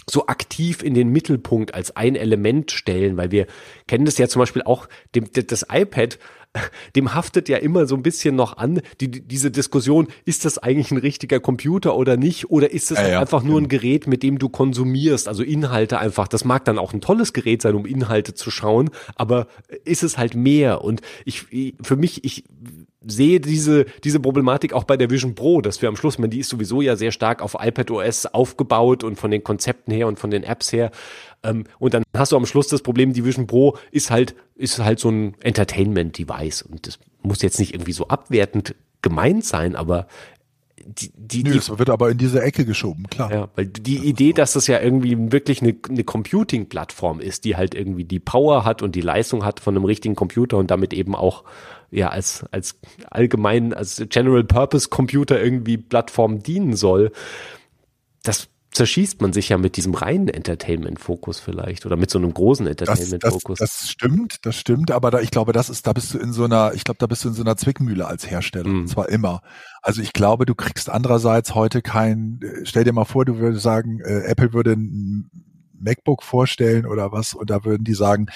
[0.08, 3.48] so aktiv in den Mittelpunkt als ein Element stellen, weil wir
[3.88, 6.20] kennen das ja zum Beispiel auch, dem, das iPad
[6.96, 10.90] dem haftet ja immer so ein bisschen noch an, die, diese Diskussion, ist das eigentlich
[10.90, 12.50] ein richtiger Computer oder nicht?
[12.50, 13.20] Oder ist es ja, ja.
[13.20, 16.28] einfach nur ein Gerät, mit dem du konsumierst, also Inhalte einfach.
[16.28, 19.46] Das mag dann auch ein tolles Gerät sein, um Inhalte zu schauen, aber
[19.84, 20.82] ist es halt mehr?
[20.82, 21.46] Und ich,
[21.82, 22.44] für mich, ich
[23.06, 26.40] sehe diese, diese Problematik auch bei der Vision Pro, dass wir am Schluss, man, die
[26.40, 30.30] ist sowieso ja sehr stark auf iPadOS aufgebaut und von den Konzepten her und von
[30.30, 30.90] den Apps her.
[31.42, 34.78] Ähm, und dann hast du am Schluss das Problem, die Vision Pro ist halt, ist
[34.78, 36.62] halt so ein Entertainment-Device.
[36.62, 40.06] Und das muss jetzt nicht irgendwie so abwertend gemeint sein, aber
[40.84, 43.32] die, die, Nö, das wird aber in diese Ecke geschoben, klar.
[43.32, 47.56] Ja, weil die das Idee, dass das ja irgendwie wirklich eine, eine Computing-Plattform ist, die
[47.56, 50.92] halt irgendwie die Power hat und die Leistung hat von einem richtigen Computer und damit
[50.92, 51.44] eben auch
[51.90, 52.78] ja als als
[53.10, 57.12] allgemein als General Purpose Computer irgendwie Plattform dienen soll.
[58.22, 62.66] Das zerschießt man sich ja mit diesem reinen Entertainment-Fokus vielleicht oder mit so einem großen
[62.66, 63.58] Entertainment-Fokus.
[63.58, 66.18] Das, das, das, stimmt, das stimmt, aber da, ich glaube, das ist, da bist du
[66.18, 68.68] in so einer, ich glaube, da bist du in so einer Zwickmühle als Hersteller.
[68.68, 68.80] Mhm.
[68.80, 69.42] Und zwar immer.
[69.82, 73.62] Also ich glaube, du kriegst andererseits heute kein, äh, stell dir mal vor, du würdest
[73.62, 75.49] sagen, äh, Apple würde ein
[75.80, 78.26] MacBook vorstellen oder was und da würden die sagen,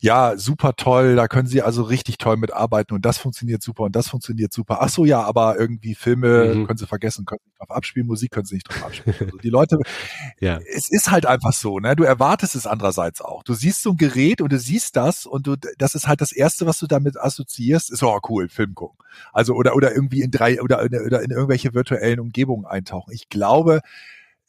[0.00, 3.96] ja, super toll, da können sie also richtig toll mitarbeiten und das funktioniert super und
[3.96, 4.78] das funktioniert super.
[4.80, 6.66] Ach so, ja, aber irgendwie Filme mhm.
[6.66, 9.16] können sie vergessen, können sie nicht drauf abspielen, Musik können sie nicht drauf abspielen.
[9.20, 9.78] Also die Leute,
[10.40, 10.58] ja.
[10.74, 11.96] es ist halt einfach so, ne?
[11.96, 13.42] Du erwartest es andererseits auch.
[13.42, 16.32] Du siehst so ein Gerät und du siehst das und du, das ist halt das
[16.32, 18.98] erste, was du damit assoziierst, ist, oh cool, Film gucken.
[19.32, 23.12] Also oder, oder irgendwie in drei oder, oder in irgendwelche virtuellen Umgebungen eintauchen.
[23.12, 23.80] Ich glaube,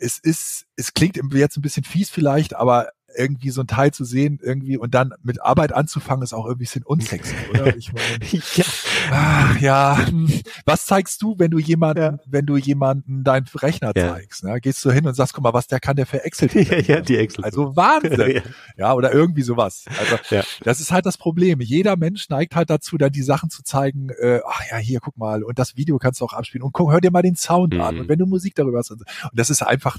[0.01, 4.03] es ist, es klingt jetzt ein bisschen fies vielleicht, aber irgendwie so ein Teil zu
[4.03, 7.75] sehen irgendwie und dann mit Arbeit anzufangen ist auch irgendwie ein bisschen unsexy, oder?
[7.75, 8.19] Ich meine,
[8.55, 8.65] ja.
[9.11, 9.99] Ach, ja.
[10.65, 12.19] Was zeigst du, wenn du jemanden, ja.
[12.25, 14.13] wenn du jemanden deinen Rechner ja.
[14.13, 14.43] zeigst?
[14.43, 14.59] Ne?
[14.61, 16.49] Gehst du hin und sagst, guck mal, was der kann der für Excel?
[16.53, 17.43] Ja, ja, die Excel.
[17.43, 18.19] Also Wahnsinn.
[18.35, 18.41] ja.
[18.77, 19.85] ja, oder irgendwie sowas.
[19.99, 20.43] Also ja.
[20.63, 21.61] das ist halt das Problem.
[21.61, 25.17] Jeder Mensch neigt halt dazu, dann die Sachen zu zeigen, äh, ach ja, hier, guck
[25.17, 27.73] mal, und das Video kannst du auch abspielen und guck, hör dir mal den Sound
[27.73, 27.81] mhm.
[27.81, 27.99] an.
[27.99, 28.91] Und wenn du Musik darüber hast.
[28.91, 29.97] Und das ist einfach,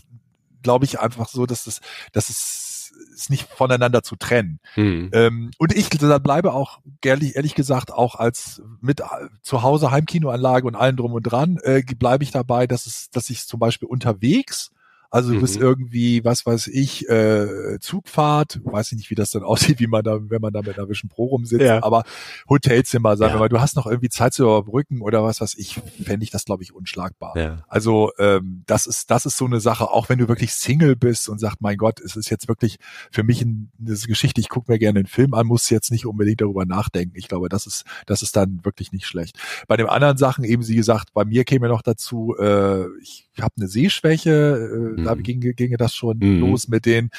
[0.63, 1.81] glaube ich, einfach so, dass das,
[2.13, 2.72] dass es
[3.15, 4.61] ist nicht voneinander zu trennen.
[4.77, 5.11] Mhm.
[5.13, 9.03] Ähm, und ich bleibe auch, ehrlich, ehrlich gesagt, auch als mit
[9.43, 13.31] zu Hause Heimkinoanlage und allem drum und dran, äh, bleibe ich dabei, dass es, dass
[13.31, 14.72] ich zum Beispiel unterwegs
[15.13, 15.63] also du bist mhm.
[15.63, 20.03] irgendwie, was weiß ich, äh, Zugfahrt, weiß ich nicht, wie das dann aussieht, wie man
[20.03, 21.83] da, wenn man da mit einer Vision Pro rumsitzt, ja.
[21.83, 22.05] aber
[22.49, 23.37] Hotelzimmer, sagen ja.
[23.37, 26.31] wir mal, du hast noch irgendwie Zeit zu überbrücken oder was weiß ich, fände ich
[26.31, 27.37] das, glaube ich, unschlagbar.
[27.37, 27.63] Ja.
[27.69, 31.29] Also ähm, das ist, das ist so eine Sache, auch wenn du wirklich Single bist
[31.29, 32.79] und sagst, mein Gott, es ist jetzt wirklich
[33.11, 36.41] für mich eine Geschichte, ich gucke mir gerne einen Film an, muss jetzt nicht unbedingt
[36.41, 37.17] darüber nachdenken.
[37.17, 39.39] Ich glaube, das ist, das ist dann wirklich nicht schlecht.
[39.69, 43.55] Bei den anderen Sachen, eben wie gesagt, bei mir käme noch dazu, äh, ich habe
[43.59, 45.07] eine Sehschwäche, äh, mhm.
[45.07, 46.41] da ginge, ginge das schon mhm.
[46.41, 47.11] los mit den,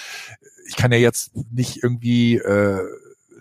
[0.68, 2.80] ich kann ja jetzt nicht irgendwie äh,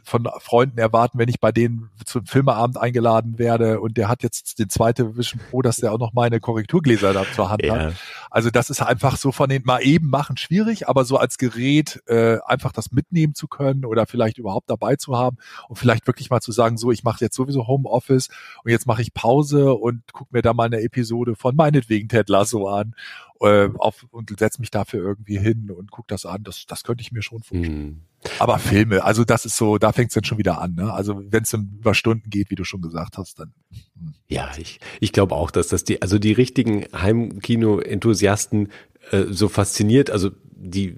[0.04, 4.58] von Freunden erwarten, wenn ich bei denen zum Filmeabend eingeladen werde und der hat jetzt
[4.58, 7.78] den zweite Vision Pro, dass der auch noch meine Korrekturgläser da zur Hand ja.
[7.78, 7.94] hat.
[8.30, 12.02] Also das ist einfach so von den mal eben machen schwierig, aber so als Gerät
[12.06, 15.38] äh, einfach das mitnehmen zu können oder vielleicht überhaupt dabei zu haben
[15.68, 18.28] und vielleicht wirklich mal zu sagen, so ich mache jetzt sowieso Homeoffice
[18.64, 22.28] und jetzt mache ich Pause und guck mir da mal eine Episode von meinetwegen Ted
[22.28, 22.94] Lasso an
[23.42, 26.42] äh, auf, und setze mich dafür irgendwie hin und guck das an.
[26.44, 27.84] Das, das könnte ich mir schon vorstellen.
[27.84, 28.00] Mhm.
[28.38, 30.74] Aber Filme, also das ist so, da fängt es dann schon wieder an.
[30.74, 30.92] Ne?
[30.92, 33.52] Also wenn es über Stunden geht, wie du schon gesagt hast, dann.
[33.98, 34.14] Hm.
[34.28, 38.68] Ja, ich, ich glaube auch, dass das die, also die richtigen Heimkino-Enthusiasten
[39.10, 40.96] äh, so fasziniert, also die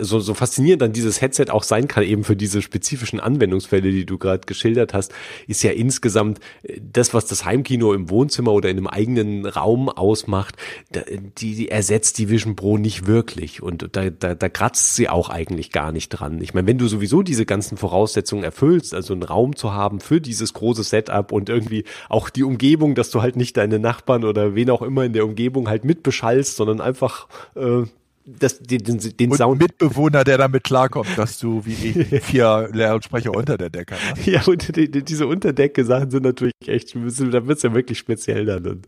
[0.00, 4.04] so, so faszinierend dann dieses Headset auch sein kann, eben für diese spezifischen Anwendungsfälle, die
[4.04, 5.12] du gerade geschildert hast,
[5.46, 9.88] ist ja insgesamt äh, das, was das Heimkino im Wohnzimmer oder in einem eigenen Raum
[9.88, 10.56] ausmacht,
[11.38, 15.30] die, die ersetzt die Vision Pro nicht wirklich und da, da, da kratzt sie auch
[15.30, 16.40] eigentlich gar nicht dran.
[16.40, 20.20] Ich meine, wenn du sowieso diese ganzen Voraussetzungen erfüllst, also einen Raum zu haben für
[20.20, 24.54] dieses große Setup und irgendwie auch die Umgebung, dass du halt nicht deine Nachbarn oder
[24.54, 27.84] wen auch immer in der Umgebung halt mitbeschallst, sondern einfach äh,
[28.24, 29.60] das, den, den, den und Sound.
[29.60, 34.26] Mitbewohner, der damit klarkommt, dass du wie ich vier Lautsprecher unter der Decke hast.
[34.26, 38.66] Ja, und die, die, diese Unterdecke-Sachen sind natürlich echt, da wird's ja wirklich speziell dann.
[38.66, 38.86] Und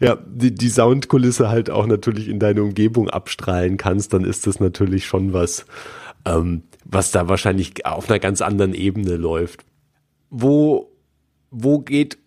[0.00, 4.60] ja, die, die Soundkulisse halt auch natürlich in deine Umgebung abstrahlen kannst, dann ist das
[4.60, 5.66] natürlich schon was,
[6.24, 9.64] ähm, was da wahrscheinlich auf einer ganz anderen Ebene läuft.
[10.30, 10.90] Wo,
[11.50, 12.18] wo geht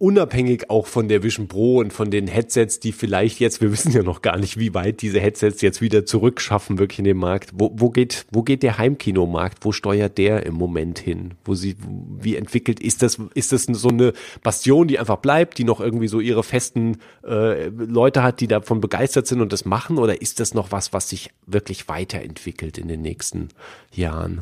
[0.00, 3.92] unabhängig auch von der Vision Pro und von den Headsets, die vielleicht jetzt, wir wissen
[3.92, 7.50] ja noch gar nicht, wie weit diese Headsets jetzt wieder zurückschaffen, wirklich in den Markt.
[7.52, 9.58] Wo, wo geht, wo geht der Heimkinomarkt?
[9.62, 11.34] Wo steuert der im Moment hin?
[11.44, 11.76] Wo sie,
[12.18, 16.08] wie entwickelt ist das, ist das so eine Bastion, die einfach bleibt, die noch irgendwie
[16.08, 19.98] so ihre festen äh, Leute hat, die davon begeistert sind und das machen?
[19.98, 23.48] Oder ist das noch was, was sich wirklich weiterentwickelt in den nächsten
[23.92, 24.40] Jahren?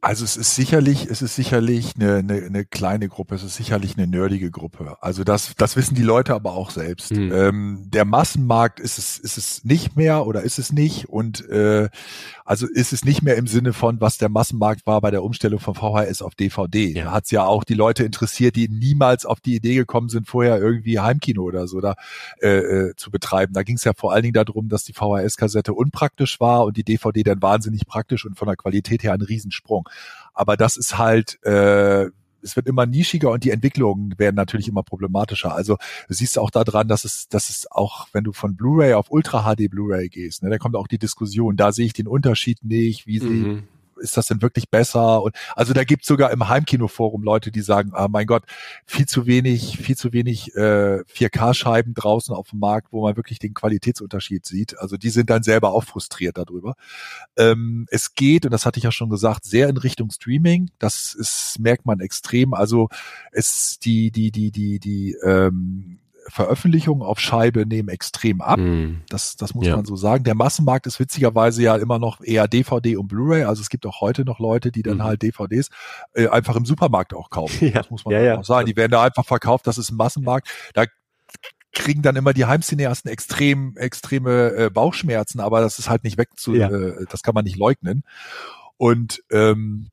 [0.00, 3.96] Also es ist sicherlich, es ist sicherlich eine, eine, eine kleine Gruppe, es ist sicherlich
[3.96, 4.96] eine nerdige Gruppe.
[5.00, 7.10] Also das, das wissen die Leute aber auch selbst.
[7.10, 7.32] Mhm.
[7.32, 11.88] Ähm, der Massenmarkt ist es, ist es nicht mehr oder ist es nicht und äh,
[12.48, 15.60] also ist es nicht mehr im Sinne von, was der Massenmarkt war bei der Umstellung
[15.60, 16.94] von VHS auf DVD.
[16.94, 17.04] Ja.
[17.04, 20.26] Da hat es ja auch die Leute interessiert, die niemals auf die Idee gekommen sind,
[20.26, 21.94] vorher irgendwie Heimkino oder so da
[22.40, 23.52] äh, äh, zu betreiben.
[23.52, 26.84] Da ging es ja vor allen Dingen darum, dass die VHS-Kassette unpraktisch war und die
[26.84, 29.86] DVD dann wahnsinnig praktisch und von der Qualität her ein Riesensprung.
[30.32, 32.06] Aber das ist halt äh,
[32.42, 35.54] es wird immer nischiger und die Entwicklungen werden natürlich immer problematischer.
[35.54, 35.76] Also
[36.08, 39.42] du siehst auch daran, dass es, dass es auch, wenn du von Blu-ray auf Ultra
[39.42, 43.06] HD Blu-ray gehst, ne, da kommt auch die Diskussion, da sehe ich den Unterschied nicht,
[43.06, 43.68] wie sie, mhm
[43.98, 45.22] ist das denn wirklich besser?
[45.22, 48.44] Und also da gibt sogar im Heimkinoforum Leute, die sagen, ah mein Gott,
[48.86, 53.38] viel zu wenig, viel zu wenig äh, 4K-Scheiben draußen auf dem Markt, wo man wirklich
[53.38, 54.78] den Qualitätsunterschied sieht.
[54.78, 56.74] Also die sind dann selber auch frustriert darüber.
[57.36, 60.70] Ähm, es geht, und das hatte ich ja schon gesagt, sehr in Richtung Streaming.
[60.78, 62.54] Das ist, merkt man extrem.
[62.54, 62.88] Also
[63.32, 68.58] es die, die, die, die, die ähm, Veröffentlichungen auf Scheibe nehmen extrem ab.
[68.58, 69.02] Mm.
[69.08, 69.76] Das, das muss ja.
[69.76, 70.24] man so sagen.
[70.24, 73.44] Der Massenmarkt ist witzigerweise ja immer noch eher DVD und Blu-ray.
[73.44, 75.02] Also es gibt auch heute noch Leute, die dann mm.
[75.02, 75.70] halt DVDs
[76.14, 77.58] äh, einfach im Supermarkt auch kaufen.
[77.68, 77.82] Ja.
[77.82, 78.66] Das muss man ja, auch sagen.
[78.66, 79.66] Die werden da einfach verkauft.
[79.66, 80.48] Das ist ein Massenmarkt.
[80.74, 80.86] Da
[81.72, 86.30] kriegen dann immer die Heimcineasten extrem extreme äh, Bauchschmerzen, aber das ist halt nicht weg
[86.36, 88.04] zu, äh, das kann man nicht leugnen.
[88.78, 89.90] Und ähm,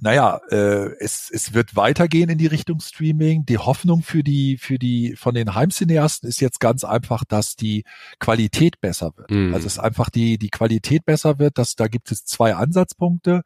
[0.00, 3.46] naja, äh, es, es wird weitergehen in die Richtung Streaming.
[3.46, 7.84] Die Hoffnung für die, für die, von den Heimcineasten ist jetzt ganz einfach, dass die
[8.18, 9.30] Qualität besser wird.
[9.30, 9.54] Mhm.
[9.54, 11.58] Also es einfach die, die Qualität besser wird.
[11.58, 13.42] dass da gibt es zwei Ansatzpunkte.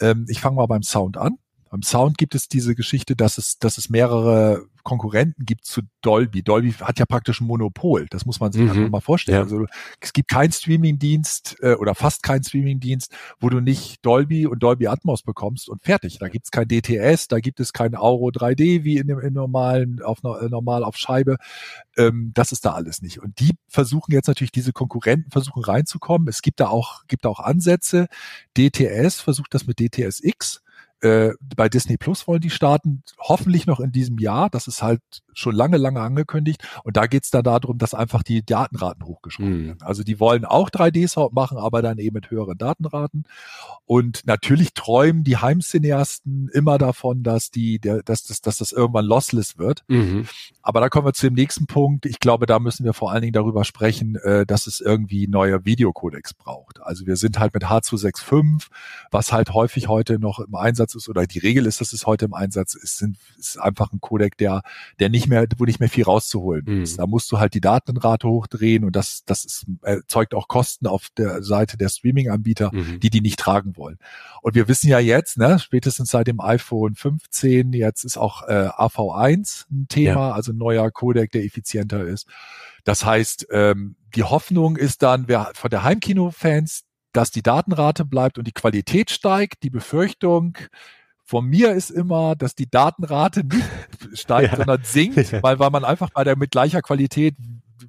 [0.00, 1.38] Ähm, ich fange mal beim Sound an.
[1.70, 6.42] Beim Sound gibt es diese Geschichte, dass es, dass es mehrere Konkurrenten gibt zu Dolby.
[6.42, 8.06] Dolby hat ja praktisch ein Monopol.
[8.08, 8.70] Das muss man sich mhm.
[8.70, 9.36] einfach mal vorstellen.
[9.36, 9.42] Ja.
[9.42, 9.66] Also
[10.00, 14.86] es gibt keinen Streamingdienst äh, oder fast keinen Streamingdienst, wo du nicht Dolby und Dolby
[14.86, 16.18] Atmos bekommst und fertig.
[16.18, 19.34] Da gibt es kein DTS, da gibt es kein Auro 3D wie in dem in
[19.34, 21.36] normalen auf äh, normal auf Scheibe.
[21.98, 23.20] Ähm, das ist da alles nicht.
[23.20, 26.28] Und die versuchen jetzt natürlich diese Konkurrenten versuchen reinzukommen.
[26.28, 28.06] Es gibt da auch gibt da auch Ansätze.
[28.56, 30.62] DTS versucht das mit DTS X
[31.00, 34.50] äh, bei Disney Plus wollen die starten, hoffentlich noch in diesem Jahr.
[34.50, 35.00] Das ist halt
[35.32, 36.66] schon lange, lange angekündigt.
[36.82, 39.66] Und da geht's dann darum, dass einfach die Datenraten hochgeschraubt mhm.
[39.66, 39.82] werden.
[39.82, 43.24] Also die wollen auch 3D-Sound machen, aber dann eben mit höheren Datenraten.
[43.86, 49.04] Und natürlich träumen die Heimcineasten immer davon, dass die, der, dass, dass, dass das irgendwann
[49.04, 49.84] lossless wird.
[49.86, 50.26] Mhm.
[50.62, 52.06] Aber da kommen wir zu dem nächsten Punkt.
[52.06, 55.64] Ich glaube, da müssen wir vor allen Dingen darüber sprechen, äh, dass es irgendwie neue
[55.64, 56.82] Videocodecs braucht.
[56.82, 58.66] Also wir sind halt mit H265,
[59.12, 62.06] was halt häufig heute noch im Einsatz Einsatz ist oder die Regel ist, dass es
[62.06, 64.62] heute im Einsatz ist, sind, ist einfach ein Codec, der,
[64.98, 66.82] der nicht mehr, wo nicht mehr viel rauszuholen mhm.
[66.82, 66.98] ist.
[66.98, 71.08] Da musst du halt die Datenrate hochdrehen und das, das ist, erzeugt auch Kosten auf
[71.16, 73.00] der Seite der Streaming-Anbieter, mhm.
[73.00, 73.98] die die nicht tragen wollen.
[74.42, 78.68] Und wir wissen ja jetzt, ne, spätestens seit dem iPhone 15, jetzt ist auch äh,
[78.68, 80.32] AV1 ein Thema, ja.
[80.32, 82.26] also ein neuer Codec, der effizienter ist.
[82.84, 86.84] Das heißt, ähm, die Hoffnung ist dann wer, von der Heimkino-Fans,
[87.18, 89.64] dass die Datenrate bleibt und die Qualität steigt.
[89.64, 90.56] Die Befürchtung
[91.24, 93.68] von mir ist immer, dass die Datenrate nicht
[94.16, 94.56] steigt, ja.
[94.56, 95.42] sondern sinkt, ja.
[95.42, 97.34] weil, weil man einfach bei der mit gleicher Qualität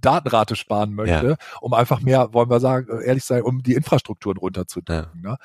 [0.01, 1.35] Datenrate sparen möchte, ja.
[1.61, 5.21] um einfach mehr, wollen wir sagen, ehrlich sein, um die Infrastrukturen runterzudrücken.
[5.21, 5.37] Ne?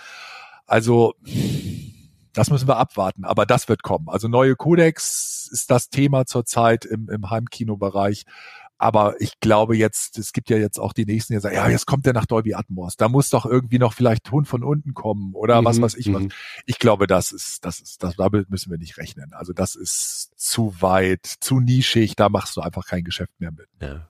[0.65, 1.13] Also
[2.33, 4.09] das müssen wir abwarten, aber das wird kommen.
[4.09, 8.25] Also neue Codex ist das Thema zurzeit im, im Heimkinobereich.
[8.85, 11.87] Aber ich glaube jetzt, es gibt ja jetzt auch die nächsten, die sagen, ja, jetzt
[11.87, 12.99] kommt der nach Dolby Atmos.
[12.99, 16.13] Da muss doch irgendwie noch vielleicht Ton von unten kommen oder mhm, was weiß ich
[16.13, 16.25] was.
[16.25, 16.29] Mhm.
[16.67, 19.33] Ich glaube, das ist, das ist, das, damit müssen wir nicht rechnen.
[19.33, 23.69] Also das ist zu weit, zu nischig, da machst du einfach kein Geschäft mehr mit.
[23.81, 24.07] Ja.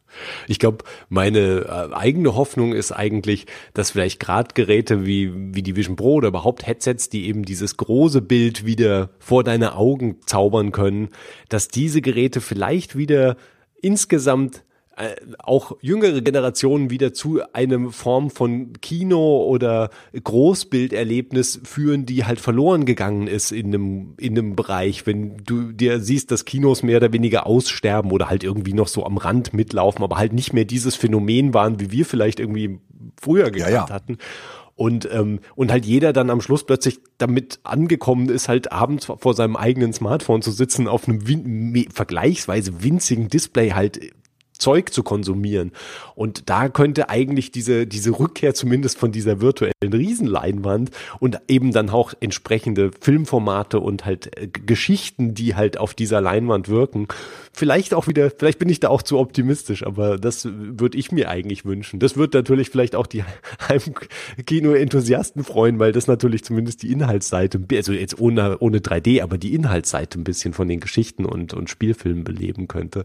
[0.49, 5.77] Ich glaube, meine äh, eigene Hoffnung ist eigentlich, dass vielleicht gerade Geräte wie, wie die
[5.77, 10.73] Vision Pro oder überhaupt Headsets, die eben dieses große Bild wieder vor deine Augen zaubern
[10.73, 11.11] können,
[11.49, 13.37] dass diese Geräte vielleicht wieder
[13.85, 14.65] insgesamt
[14.97, 22.39] äh, auch jüngere Generationen wieder zu einem Form von Kino oder Großbilderlebnis führen, die halt
[22.39, 25.05] verloren gegangen ist in einem, in einem Bereich.
[25.05, 29.05] Wenn du dir siehst, dass Kinos mehr oder weniger aussterben oder halt irgendwie noch so
[29.05, 32.79] am Rand mitlaufen, aber halt nicht mehr dieses Phänomen waren, wie wir vielleicht irgendwie
[33.21, 33.91] früher gekannt ja, ja.
[33.91, 34.19] hatten.
[34.77, 39.35] Und, ähm, und halt jeder dann am Schluss plötzlich damit angekommen ist, halt abends vor
[39.35, 44.01] seinem eigenen Smartphone zu sitzen, auf einem win vergleichsweise winzigen Display halt
[44.65, 45.73] Zeug zu konsumieren.
[46.15, 50.91] Und da könnte eigentlich diese, diese Rückkehr zumindest von dieser virtuellen Riesenleinwand
[51.21, 56.71] und eben dann auch entsprechende Filmformate und halt äh, Geschichten, die halt auf dieser Leinwand
[56.71, 57.09] wirken,
[57.53, 61.29] vielleicht auch wieder, vielleicht bin ich da auch zu optimistisch, aber das würde ich mir
[61.29, 62.01] eigentlich wünschen.
[62.01, 63.23] Das wird natürlich vielleicht auch die
[63.69, 69.55] Heimkino-Enthusiasten freuen, weil das natürlich zumindest die Inhaltsseite, also jetzt ohne, ohne 3D, aber die
[69.55, 73.05] Inhaltsseite ein bisschen von den Geschichten und, und Spielfilmen beleben könnte.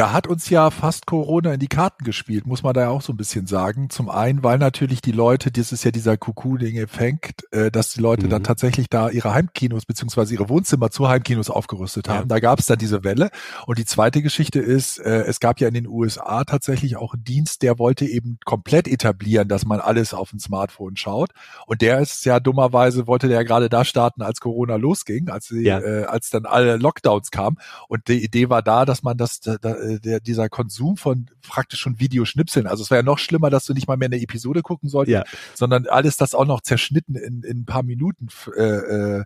[0.00, 3.02] Da hat uns ja fast Corona in die Karten gespielt, muss man da ja auch
[3.02, 3.90] so ein bisschen sagen.
[3.90, 8.24] Zum einen, weil natürlich die Leute, das ist ja dieser Kuku-Ding-Effekt, äh, dass die Leute
[8.24, 8.30] mhm.
[8.30, 12.20] dann tatsächlich da ihre Heimkinos beziehungsweise ihre Wohnzimmer zu Heimkinos aufgerüstet haben.
[12.20, 12.24] Ja.
[12.28, 13.28] Da gab es dann diese Welle.
[13.66, 17.24] Und die zweite Geschichte ist, äh, es gab ja in den USA tatsächlich auch einen
[17.24, 21.32] Dienst, der wollte eben komplett etablieren, dass man alles auf dem Smartphone schaut.
[21.66, 25.48] Und der ist ja dummerweise, wollte der ja gerade da starten, als Corona losging, als,
[25.48, 25.78] sie, ja.
[25.78, 27.58] äh, als dann alle Lockdowns kamen.
[27.86, 29.56] Und die Idee war da, dass man das da,
[29.98, 33.72] der, dieser Konsum von praktisch schon Videoschnipseln, also es wäre ja noch schlimmer, dass du
[33.72, 35.24] nicht mal mehr eine Episode gucken solltest, ja.
[35.54, 39.24] sondern alles das auch noch zerschnitten in, in ein paar Minuten äh, äh,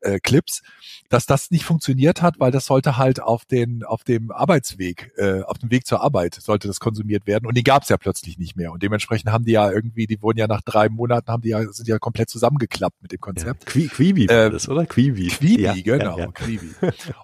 [0.00, 0.62] äh, Clips,
[1.08, 5.42] dass das nicht funktioniert hat, weil das sollte halt auf den auf dem Arbeitsweg, äh,
[5.42, 8.38] auf dem Weg zur Arbeit sollte das konsumiert werden und die gab es ja plötzlich
[8.38, 11.42] nicht mehr und dementsprechend haben die ja irgendwie, die wurden ja nach drei Monaten haben
[11.42, 13.74] die ja sind ja komplett zusammengeklappt mit dem Konzept.
[13.74, 13.88] Ja.
[13.88, 14.86] Quibi war äh, das, oder?
[14.86, 15.28] Quibi.
[15.28, 16.70] Quibi, ja, genau, ja, Quibi.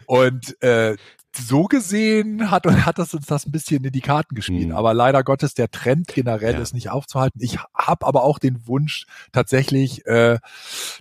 [0.07, 0.97] Und äh,
[1.37, 4.68] so gesehen hat, hat das uns das ein bisschen in die Karten gespielt.
[4.68, 4.76] Mhm.
[4.76, 6.61] Aber leider Gottes, der Trend generell ja.
[6.61, 7.41] ist nicht aufzuhalten.
[7.43, 10.39] Ich habe aber auch den Wunsch tatsächlich, äh,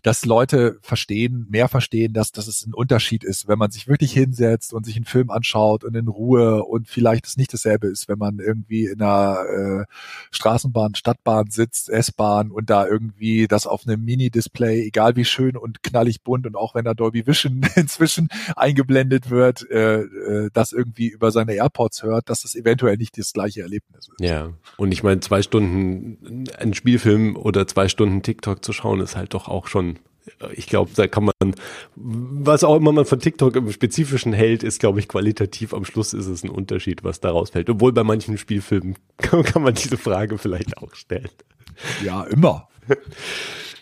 [0.03, 4.13] dass Leute verstehen, mehr verstehen, dass, dass es ein Unterschied ist, wenn man sich wirklich
[4.13, 8.07] hinsetzt und sich einen Film anschaut und in Ruhe und vielleicht es nicht dasselbe ist,
[8.07, 9.85] wenn man irgendwie in einer äh,
[10.31, 15.83] Straßenbahn, Stadtbahn sitzt, S-Bahn und da irgendwie das auf einem Mini-Display, egal wie schön und
[15.83, 21.07] knallig bunt und auch wenn da Dolby Vision inzwischen eingeblendet wird, äh, äh, das irgendwie
[21.07, 24.19] über seine AirPods hört, dass das eventuell nicht das gleiche Erlebnis ist.
[24.19, 29.15] Ja, und ich meine, zwei Stunden einen Spielfilm oder zwei Stunden TikTok zu schauen, ist
[29.15, 29.99] halt doch auch schon
[30.53, 31.55] ich glaube, da kann man,
[31.95, 36.13] was auch immer man von TikTok im Spezifischen hält, ist, glaube ich, qualitativ am Schluss
[36.13, 37.69] ist es ein Unterschied, was daraus fällt.
[37.69, 41.29] Obwohl bei manchen Spielfilmen kann, kann man diese Frage vielleicht auch stellen.
[42.03, 42.67] Ja, immer.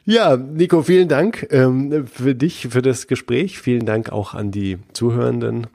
[0.05, 3.59] Ja, Nico, vielen Dank ähm, für dich, für das Gespräch.
[3.59, 5.67] Vielen Dank auch an die Zuhörenden.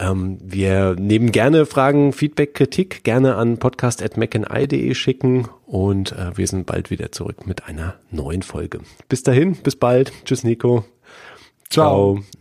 [0.00, 6.66] Ähm, wir nehmen gerne Fragen, Feedback, Kritik gerne an podcast.mcandI.de schicken und äh, wir sind
[6.66, 8.80] bald wieder zurück mit einer neuen Folge.
[9.08, 10.12] Bis dahin, bis bald.
[10.24, 10.84] Tschüss, Nico.
[11.68, 12.16] Ciao.
[12.16, 12.39] Ciao.